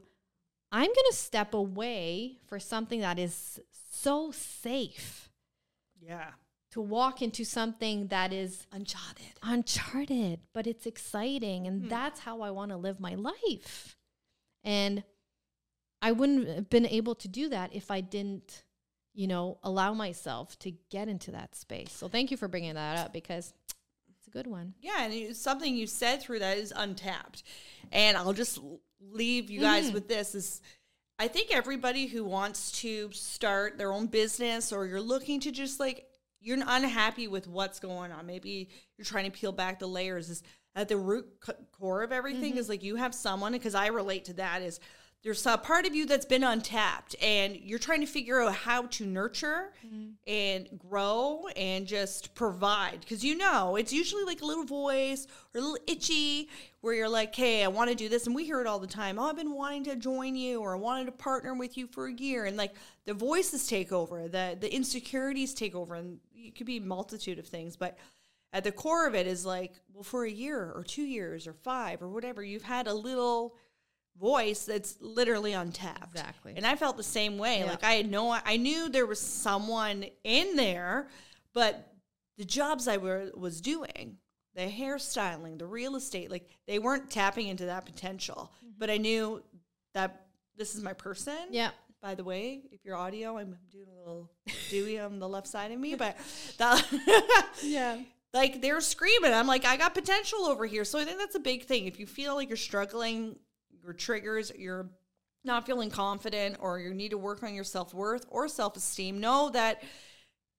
i'm 0.70 0.92
going 0.98 1.10
to 1.10 1.16
step 1.16 1.54
away 1.54 2.38
for 2.46 2.58
something 2.58 3.00
that 3.00 3.18
is 3.18 3.60
so 3.90 4.30
safe 4.32 5.30
Yeah. 6.00 6.30
to 6.72 6.80
walk 6.80 7.22
into 7.22 7.44
something 7.44 8.08
that 8.08 8.32
is 8.32 8.66
Uncharted. 8.72 9.34
uncharted, 9.42 10.40
but 10.52 10.66
it's 10.66 10.86
exciting. 10.86 11.66
And 11.68 11.82
hmm. 11.82 11.88
that's 11.88 12.20
how 12.20 12.40
I 12.40 12.50
want 12.50 12.70
to 12.70 12.76
live 12.76 12.98
my 12.98 13.14
life. 13.14 13.96
And 14.64 15.04
I 16.02 16.12
wouldn't 16.12 16.48
have 16.48 16.68
been 16.68 16.86
able 16.86 17.14
to 17.14 17.28
do 17.28 17.48
that 17.50 17.74
if 17.74 17.90
I 17.90 18.00
didn't, 18.00 18.64
you 19.14 19.28
know, 19.28 19.58
allow 19.62 19.94
myself 19.94 20.58
to 20.58 20.72
get 20.90 21.08
into 21.08 21.30
that 21.30 21.54
space. 21.54 21.92
So 21.92 22.08
thank 22.08 22.32
you 22.32 22.36
for 22.36 22.48
bringing 22.48 22.74
that 22.74 22.98
up 22.98 23.12
because 23.12 23.54
it's 24.18 24.26
a 24.26 24.30
good 24.30 24.48
one. 24.48 24.74
Yeah, 24.80 25.04
and 25.04 25.36
something 25.36 25.74
you 25.74 25.86
said 25.86 26.20
through 26.20 26.40
that 26.40 26.58
is 26.58 26.72
untapped. 26.74 27.44
And 27.92 28.16
I'll 28.16 28.32
just 28.32 28.58
leave 29.00 29.48
you 29.48 29.60
guys 29.60 29.86
mm-hmm. 29.86 29.94
with 29.94 30.08
this 30.08 30.34
is 30.34 30.60
I 31.18 31.28
think 31.28 31.54
everybody 31.54 32.06
who 32.06 32.24
wants 32.24 32.72
to 32.80 33.10
start 33.12 33.78
their 33.78 33.92
own 33.92 34.06
business 34.06 34.72
or 34.72 34.86
you're 34.86 35.00
looking 35.00 35.38
to 35.40 35.52
just 35.52 35.78
like 35.78 36.06
you're 36.40 36.58
unhappy 36.66 37.28
with 37.28 37.46
what's 37.46 37.78
going 37.78 38.10
on. 38.10 38.26
Maybe 38.26 38.70
you're 38.98 39.04
trying 39.04 39.26
to 39.26 39.30
peel 39.30 39.52
back 39.52 39.78
the 39.78 39.86
layers 39.86 40.28
is 40.30 40.42
at 40.74 40.88
the 40.88 40.96
root 40.96 41.26
core 41.70 42.02
of 42.02 42.10
everything 42.10 42.52
mm-hmm. 42.52 42.58
is 42.58 42.68
like 42.68 42.82
you 42.82 42.96
have 42.96 43.14
someone 43.14 43.52
because 43.52 43.76
I 43.76 43.88
relate 43.88 44.24
to 44.24 44.32
that 44.34 44.62
is 44.62 44.80
there's 45.22 45.46
a 45.46 45.56
part 45.56 45.86
of 45.86 45.94
you 45.94 46.04
that's 46.04 46.26
been 46.26 46.42
untapped 46.42 47.14
and 47.22 47.56
you're 47.56 47.78
trying 47.78 48.00
to 48.00 48.06
figure 48.06 48.42
out 48.42 48.54
how 48.54 48.86
to 48.86 49.06
nurture 49.06 49.72
mm-hmm. 49.86 50.10
and 50.26 50.68
grow 50.76 51.46
and 51.54 51.86
just 51.86 52.34
provide. 52.34 52.98
Because 53.00 53.24
you 53.24 53.36
know 53.36 53.76
it's 53.76 53.92
usually 53.92 54.24
like 54.24 54.42
a 54.42 54.44
little 54.44 54.64
voice 54.64 55.28
or 55.54 55.58
a 55.58 55.62
little 55.62 55.78
itchy 55.86 56.48
where 56.80 56.94
you're 56.94 57.08
like 57.08 57.34
hey 57.34 57.62
i 57.62 57.68
want 57.68 57.88
to 57.88 57.94
do 57.94 58.08
this 58.08 58.26
and 58.26 58.34
we 58.34 58.44
hear 58.44 58.60
it 58.60 58.66
all 58.66 58.80
the 58.80 58.86
time. 58.86 59.18
Oh 59.18 59.28
i've 59.28 59.36
been 59.36 59.52
wanting 59.52 59.84
to 59.84 59.96
join 59.96 60.34
you 60.34 60.60
or 60.60 60.74
i 60.74 60.78
wanted 60.78 61.06
to 61.06 61.12
partner 61.12 61.54
with 61.54 61.78
you 61.78 61.86
for 61.86 62.08
a 62.08 62.12
year 62.12 62.44
and 62.44 62.56
like 62.56 62.74
the 63.04 63.14
voices 63.14 63.66
take 63.66 63.92
over 63.92 64.28
the 64.28 64.56
the 64.60 64.74
insecurities 64.74 65.54
take 65.54 65.74
over 65.74 65.94
and 65.94 66.18
it 66.34 66.56
could 66.56 66.66
be 66.66 66.78
a 66.78 66.80
multitude 66.80 67.38
of 67.38 67.46
things 67.46 67.76
but 67.76 67.96
at 68.52 68.64
the 68.64 68.72
core 68.72 69.06
of 69.06 69.14
it 69.14 69.26
is 69.26 69.46
like 69.46 69.74
well 69.94 70.02
for 70.02 70.24
a 70.24 70.30
year 70.30 70.72
or 70.74 70.82
two 70.82 71.02
years 71.02 71.46
or 71.46 71.52
five 71.52 72.02
or 72.02 72.08
whatever 72.08 72.42
you've 72.42 72.62
had 72.62 72.88
a 72.88 72.94
little 72.94 73.54
voice 74.18 74.64
that's 74.66 74.96
literally 75.00 75.52
untapped 75.52 76.12
Exactly. 76.14 76.52
and 76.56 76.66
i 76.66 76.76
felt 76.76 76.96
the 76.96 77.02
same 77.02 77.38
way 77.38 77.60
Yeah. 77.60 77.66
like 77.66 77.82
i 77.84 77.92
had 77.94 78.10
no 78.10 78.30
i 78.44 78.56
knew 78.56 78.88
there 78.88 79.06
was 79.06 79.20
someone 79.20 80.04
in 80.24 80.56
there 80.56 81.08
but 81.54 81.92
the 82.38 82.44
jobs 82.44 82.86
i 82.88 82.96
were, 82.98 83.30
was 83.34 83.60
doing 83.60 84.18
the 84.54 84.62
hairstyling 84.62 85.58
the 85.58 85.66
real 85.66 85.96
estate 85.96 86.30
like 86.30 86.48
they 86.68 86.78
weren't 86.78 87.10
tapping 87.10 87.48
into 87.48 87.66
that 87.66 87.84
potential 87.86 88.52
mm-hmm. 88.58 88.72
but 88.78 88.90
i 88.90 88.96
knew 88.98 89.42
that 89.94 90.26
this 90.56 90.74
is 90.74 90.82
my 90.82 90.92
person 90.92 91.34
Yeah. 91.50 91.70
by 92.02 92.14
the 92.14 92.24
way, 92.24 92.62
if 92.70 92.84
you're 92.84 92.96
audio, 92.96 93.38
I'm 93.38 93.56
doing 93.70 93.86
a 93.88 93.98
little 93.98 94.30
dewy 94.68 94.98
on 95.00 95.18
the 95.18 95.28
left 95.28 95.46
side 95.46 95.70
of 95.72 95.78
me, 95.80 95.94
but 95.94 96.16
that, 96.58 96.84
Yeah. 97.62 97.98
like 98.34 98.60
they're 98.60 98.80
screaming. 98.82 99.32
I'm 99.32 99.46
like, 99.46 99.64
I 99.64 99.76
got 99.78 99.94
potential 99.94 100.40
over 100.44 100.66
here. 100.66 100.84
So 100.84 100.98
I 100.98 101.04
think 101.04 101.18
that's 101.18 101.34
a 101.36 101.40
big 101.40 101.64
thing. 101.64 101.86
If 101.86 101.98
you 101.98 102.06
feel 102.06 102.34
like 102.34 102.48
you're 102.48 102.56
struggling, 102.58 103.36
your 103.82 103.92
triggers, 103.92 104.52
you're 104.56 104.88
not 105.44 105.66
feeling 105.66 105.90
confident, 105.90 106.56
or 106.60 106.78
you 106.78 106.94
need 106.94 107.10
to 107.10 107.18
work 107.18 107.42
on 107.42 107.54
your 107.54 107.64
self 107.64 107.92
worth 107.92 108.24
or 108.28 108.48
self 108.48 108.76
esteem, 108.76 109.20
know 109.20 109.50
that 109.50 109.82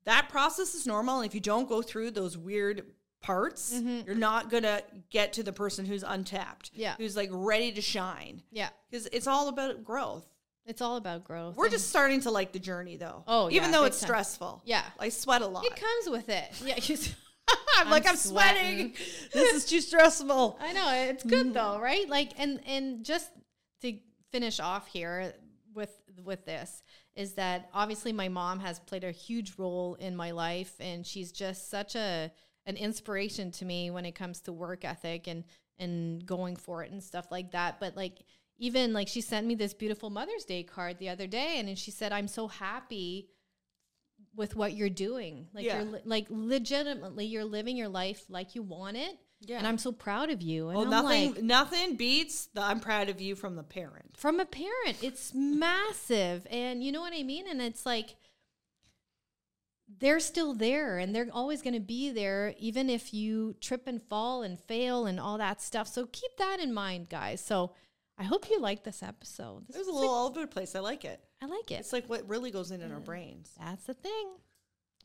that 0.05 0.29
process 0.29 0.75
is 0.75 0.86
normal. 0.86 1.19
And 1.19 1.25
if 1.25 1.33
you 1.33 1.41
don't 1.41 1.67
go 1.69 1.81
through 1.81 2.12
those 2.12 2.38
weird 2.38 2.86
parts, 3.21 3.73
mm-hmm. 3.73 4.05
you're 4.05 4.15
not 4.15 4.49
gonna 4.49 4.81
get 5.09 5.33
to 5.33 5.43
the 5.43 5.53
person 5.53 5.86
who's 5.86 6.03
untapped, 6.03 6.71
Yeah. 6.73 6.95
who's 6.97 7.15
like 7.15 7.29
ready 7.31 7.71
to 7.71 7.81
shine 7.81 8.43
Yeah. 8.51 8.69
because 8.89 9.07
it's 9.13 9.27
all 9.27 9.47
about 9.47 9.83
growth. 9.83 10.27
It's 10.65 10.81
all 10.81 10.95
about 10.97 11.23
growth. 11.25 11.55
We're 11.57 11.69
just 11.69 11.89
starting 11.89 12.21
to 12.21 12.31
like 12.31 12.51
the 12.53 12.59
journey 12.59 12.95
though. 12.97 13.23
Oh, 13.27 13.49
even 13.49 13.71
yeah, 13.71 13.71
though 13.71 13.83
it's 13.86 13.99
time. 13.99 14.07
stressful. 14.07 14.62
Yeah. 14.65 14.83
I 14.99 15.09
sweat 15.09 15.41
a 15.41 15.47
lot. 15.47 15.65
it 15.65 15.75
comes 15.75 16.09
with 16.09 16.29
it. 16.29 16.62
Yeah, 16.63 16.75
you, 17.54 17.62
I'm, 17.78 17.89
like 17.89 18.06
I'm 18.06 18.12
I'm 18.12 18.16
sweating. 18.18 18.94
sweating. 18.94 18.94
this 19.34 19.54
is 19.54 19.66
too 19.66 19.82
stressful. 19.82 20.58
I 20.62 20.74
know 20.74 20.92
it's 21.10 21.24
good 21.24 21.48
mm. 21.48 21.54
though, 21.54 21.80
right? 21.80 22.08
Like, 22.10 22.32
and 22.38 22.60
and 22.66 23.04
just 23.04 23.32
to 23.82 23.98
finish 24.32 24.60
off 24.60 24.88
here 24.88 25.34
with 25.74 25.92
with 26.24 26.46
this 26.46 26.84
is 27.16 27.34
that 27.34 27.70
obviously 27.74 28.12
my 28.12 28.30
mom 28.30 28.60
has 28.60 28.80
played 28.80 29.04
a 29.04 29.12
huge 29.12 29.54
role 29.58 29.96
in 29.96 30.16
my 30.16 30.32
life, 30.32 30.74
and 30.80 31.06
she's 31.06 31.32
just 31.32 31.70
such 31.70 31.96
a 31.96 32.32
an 32.66 32.78
inspiration 32.78 33.52
to 33.52 33.66
me 33.66 33.92
when 33.92 34.06
it 34.06 34.13
comes 34.13 34.39
to 34.42 34.54
work 34.54 34.86
ethic 34.86 35.28
and 35.28 35.44
and 35.80 36.26
going 36.26 36.56
for 36.56 36.84
it 36.84 36.92
and 36.92 37.04
stuff 37.04 37.28
like 37.32 37.52
that. 37.52 37.80
But 37.80 37.96
like 37.96 38.24
even 38.58 38.94
like 38.94 39.08
she 39.08 39.22
sent 39.22 39.48
me 39.48 39.56
this 39.56 39.74
beautiful 39.74 40.10
Mother's 40.10 40.46
Day 40.46 40.63
card 40.63 40.98
the 41.00 41.10
other 41.10 41.28
day, 41.28 41.56
and 41.58 41.68
then 41.68 41.76
she 41.76 41.92
said, 41.92 42.12
"I'm 42.12 42.28
so 42.28 42.48
happy." 42.48 43.30
With 44.36 44.56
what 44.56 44.74
you're 44.74 44.89
doing 44.89 45.48
like 45.54 45.65
Yeah. 45.65 45.82
you're 45.84 45.91
li- 45.91 46.02
like 46.06 46.26
legitimately 46.30 47.26
you're 47.26 47.46
living 47.46 47.78
your 47.78 47.88
life 47.89 48.24
like 48.30 48.56
you 48.56 48.63
want 48.63 48.98
it 48.98 49.17
Yeah. 49.41 49.58
and 49.60 49.67
i'm 49.67 49.78
so 49.78 49.91
proud 49.91 50.30
of 50.32 50.41
you 50.41 50.69
and 50.69 50.78
well, 50.78 50.86
I'm 50.86 50.89
nothing 50.89 51.34
like, 51.36 51.43
nothing 51.43 51.96
beats 51.98 52.48
the 52.48 52.62
I'm 52.62 52.80
proud 52.80 53.10
of 53.10 53.22
you 53.22 53.36
from 53.36 53.56
the 53.56 53.63
parent. 53.63 54.17
from 54.17 54.39
a 54.39 54.46
parent 54.46 54.98
it's 55.02 55.34
massive 55.36 56.48
and 56.50 56.84
you 56.84 56.91
know 56.91 57.02
what 57.02 57.13
i 57.13 57.22
mean 57.24 57.46
and 57.48 57.62
it's 57.62 57.86
like 57.86 58.15
they're 60.00 60.19
still 60.19 60.54
there 60.54 60.98
and 60.98 61.13
they're 61.13 61.28
always 61.32 61.62
going 61.62 61.74
to 61.76 61.80
be 61.80 62.10
there 62.10 62.56
even 62.58 62.89
if 62.89 63.13
you 63.13 63.54
trip 63.62 63.84
and 63.86 64.02
fall 64.02 64.41
and 64.41 64.60
fail 64.60 65.06
and 65.06 65.19
all 65.19 65.38
that 65.38 65.62
stuff 65.62 65.88
so 65.88 66.08
keep 66.12 66.32
that 66.38 66.60
in 66.60 66.74
mind 66.74 67.10
guys 67.10 67.39
so 67.43 67.72
i 68.17 68.24
hope 68.24 68.50
you 68.50 68.60
like 68.60 68.84
this 68.84 69.04
episode 69.04 69.67
this 69.67 69.76
It 69.76 69.80
was 69.80 69.88
a 69.88 69.91
was 69.91 70.00
little 70.02 70.15
all 70.15 70.28
over 70.30 70.41
the 70.41 70.48
place. 70.48 70.76
I 70.76 70.80
like 70.80 71.06
it. 71.06 71.19
Like, 71.43 71.51
i 71.51 71.56
like 71.56 71.71
it 71.71 71.79
It's 71.79 71.93
like 71.93 72.10
what 72.10 72.27
really 72.27 72.51
goes 72.51 72.71
in 72.71 72.82
in 72.82 72.91
our 72.91 72.99
mm. 72.99 73.06
brains. 73.06 73.51
that's 73.60 73.86
the 73.86 73.93
thing 73.93 74.36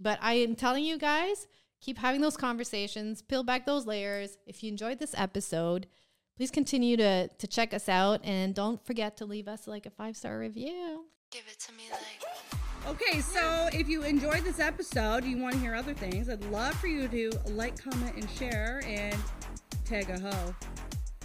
but 0.00 0.18
i 0.22 0.34
am 0.34 0.54
telling 0.54 0.84
you 0.84 0.98
guys 0.98 1.46
keep 1.80 1.98
having 1.98 2.20
those 2.20 2.36
conversations 2.36 3.22
peel 3.22 3.42
back 3.42 3.66
those 3.66 3.86
layers 3.86 4.38
if 4.46 4.62
you 4.62 4.70
enjoyed 4.70 4.98
this 4.98 5.14
episode 5.16 5.86
please 6.36 6.50
continue 6.50 6.96
to 6.96 7.28
to 7.28 7.46
check 7.46 7.72
us 7.74 7.88
out 7.88 8.20
and 8.24 8.54
don't 8.54 8.84
forget 8.84 9.16
to 9.16 9.24
leave 9.24 9.48
us 9.48 9.66
like 9.66 9.86
a 9.86 9.90
five 9.90 10.16
star 10.16 10.38
review 10.38 11.04
Give 11.30 11.44
it 11.46 11.58
to 11.60 11.72
me 11.74 11.82
like. 11.90 12.24
Okay, 12.86 13.20
so 13.20 13.68
if 13.74 13.86
you 13.86 14.02
enjoyed 14.02 14.44
this 14.44 14.60
episode, 14.60 15.24
you 15.24 15.36
want 15.36 15.56
to 15.56 15.60
hear 15.60 15.74
other 15.74 15.92
things, 15.92 16.30
I'd 16.30 16.42
love 16.46 16.74
for 16.76 16.86
you 16.86 17.06
to 17.06 17.30
like, 17.48 17.78
comment, 17.78 18.14
and 18.14 18.30
share, 18.30 18.82
and 18.86 19.14
tag 19.84 20.08
a 20.08 20.18
hoe. 20.18 20.54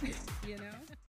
you 0.46 0.58
know? 0.58 0.93